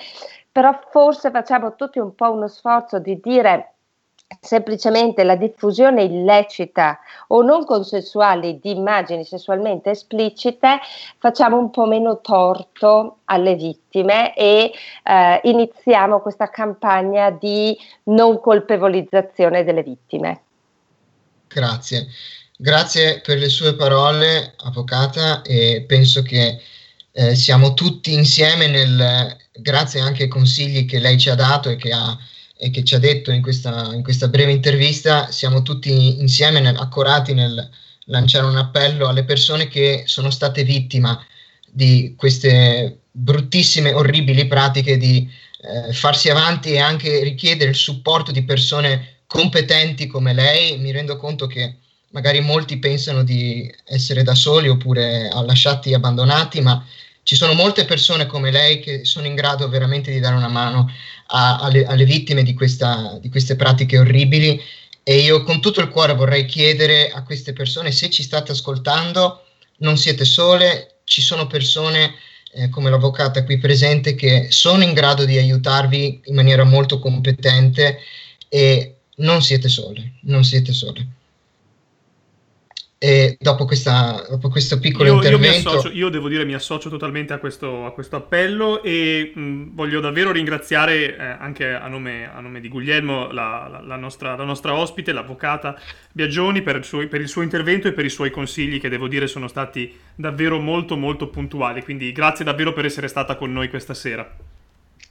[0.50, 3.75] però forse facciamo tutti un po' uno sforzo di dire
[4.40, 6.98] semplicemente la diffusione illecita
[7.28, 10.80] o non consensuale di immagini sessualmente esplicite,
[11.18, 14.72] facciamo un po' meno torto alle vittime e
[15.02, 20.40] eh, iniziamo questa campagna di non colpevolizzazione delle vittime.
[21.48, 22.06] Grazie.
[22.58, 26.58] Grazie per le sue parole, avvocata, e penso che
[27.12, 31.76] eh, siamo tutti insieme nel, grazie anche ai consigli che lei ci ha dato e
[31.76, 32.16] che ha
[32.56, 36.76] e che ci ha detto in questa, in questa breve intervista, siamo tutti insieme nel,
[36.76, 37.68] accorati nel
[38.06, 41.18] lanciare un appello alle persone che sono state vittime
[41.70, 45.28] di queste bruttissime, orribili pratiche di
[45.60, 50.78] eh, farsi avanti e anche richiedere il supporto di persone competenti come lei.
[50.78, 51.76] Mi rendo conto che
[52.10, 56.82] magari molti pensano di essere da soli oppure lasciati abbandonati, ma
[57.26, 60.88] ci sono molte persone come lei che sono in grado veramente di dare una mano
[61.26, 64.62] a, alle, alle, vittime di, questa, di queste pratiche orribili
[65.02, 69.44] e io con tutto il cuore vorrei chiedere a queste persone se ci state ascoltando,
[69.78, 72.14] non siete sole, ci sono persone
[72.52, 77.98] eh, come l'avvocata qui presente che sono in grado di aiutarvi in maniera molto competente
[78.48, 81.04] e non siete sole, non siete sole.
[82.98, 85.70] E dopo, questa, dopo questo piccolo io, intervento...
[85.70, 89.74] Io, associo, io, devo dire mi associo totalmente a questo, a questo appello e mh,
[89.74, 94.34] voglio davvero ringraziare eh, anche a nome, a nome, di Guglielmo la, la, la, nostra,
[94.34, 95.78] la, nostra, ospite, l'avvocata
[96.10, 99.08] Biagioni, per il, suo, per il suo intervento e per i suoi consigli che devo
[99.08, 101.82] dire sono stati davvero molto molto puntuali.
[101.82, 104.26] Quindi grazie davvero per essere stata con noi questa sera.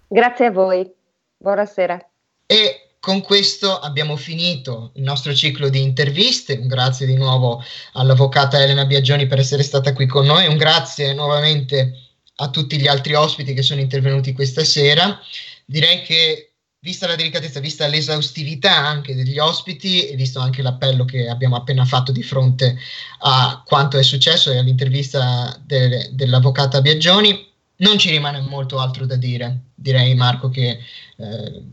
[0.07, 0.91] Grazie a voi,
[1.37, 2.03] buonasera.
[2.47, 6.53] E con questo abbiamo finito il nostro ciclo di interviste.
[6.53, 10.47] Un grazie di nuovo all'avvocata Elena Biagioni per essere stata qui con noi.
[10.47, 11.99] Un grazie nuovamente
[12.37, 15.19] a tutti gli altri ospiti che sono intervenuti questa sera.
[15.65, 21.29] direi che vista la delicatezza, vista l'esaustività anche degli ospiti e visto anche l'appello che
[21.29, 22.75] abbiamo appena fatto di fronte
[23.19, 29.15] a quanto è successo e all'intervista de- dell'avvocata Biagioni, non ci rimane molto altro da
[29.15, 29.65] dire.
[29.75, 30.79] Direi Marco che
[31.17, 31.63] eh,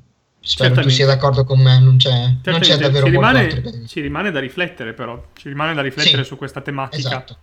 [0.42, 3.86] spero tu sia d'accordo con me, non c'è, non c'è davvero ci rimane.
[3.86, 7.08] Ci rimane da riflettere però, ci rimane da riflettere Sì, su questa tematica.
[7.08, 7.38] Esatto.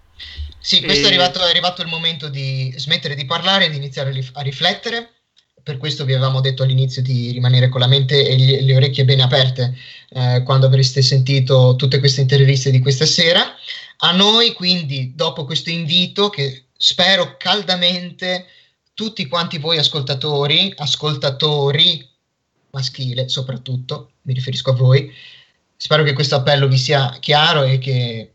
[0.59, 3.77] Sì, questo E- è, arrivato, è arrivato il momento di smettere di parlare e di
[3.77, 5.13] iniziare a riflettere.
[5.63, 9.05] Per questo vi avevamo detto all'inizio di rimanere con la mente e gli- le orecchie
[9.05, 9.77] bene aperte
[10.09, 13.55] eh, quando avreste sentito tutte queste interviste di questa sera.
[13.97, 18.45] A noi, quindi, dopo questo invito, che spero caldamente
[18.93, 22.07] tutti quanti voi ascoltatori, ascoltatori
[22.71, 25.11] maschile soprattutto, mi riferisco a voi,
[25.75, 28.33] spero che questo appello vi sia chiaro e che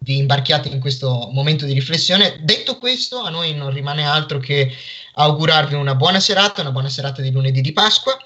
[0.00, 2.38] vi imbarchiate in questo momento di riflessione.
[2.42, 4.72] Detto questo, a noi non rimane altro che
[5.14, 8.16] augurarvi una buona serata, una buona serata di lunedì di Pasqua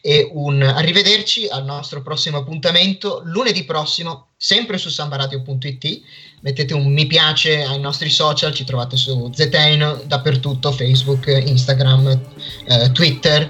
[0.00, 6.00] e un arrivederci al nostro prossimo appuntamento lunedì prossimo, sempre su sambaradio.it.
[6.40, 12.20] Mettete un mi piace ai nostri social, ci trovate su Zeteno, dappertutto, Facebook, Instagram,
[12.66, 13.48] eh, Twitter.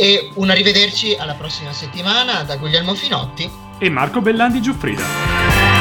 [0.00, 5.77] E un arrivederci alla prossima settimana da Guglielmo Finotti E Marco Bellandi Giuffrida.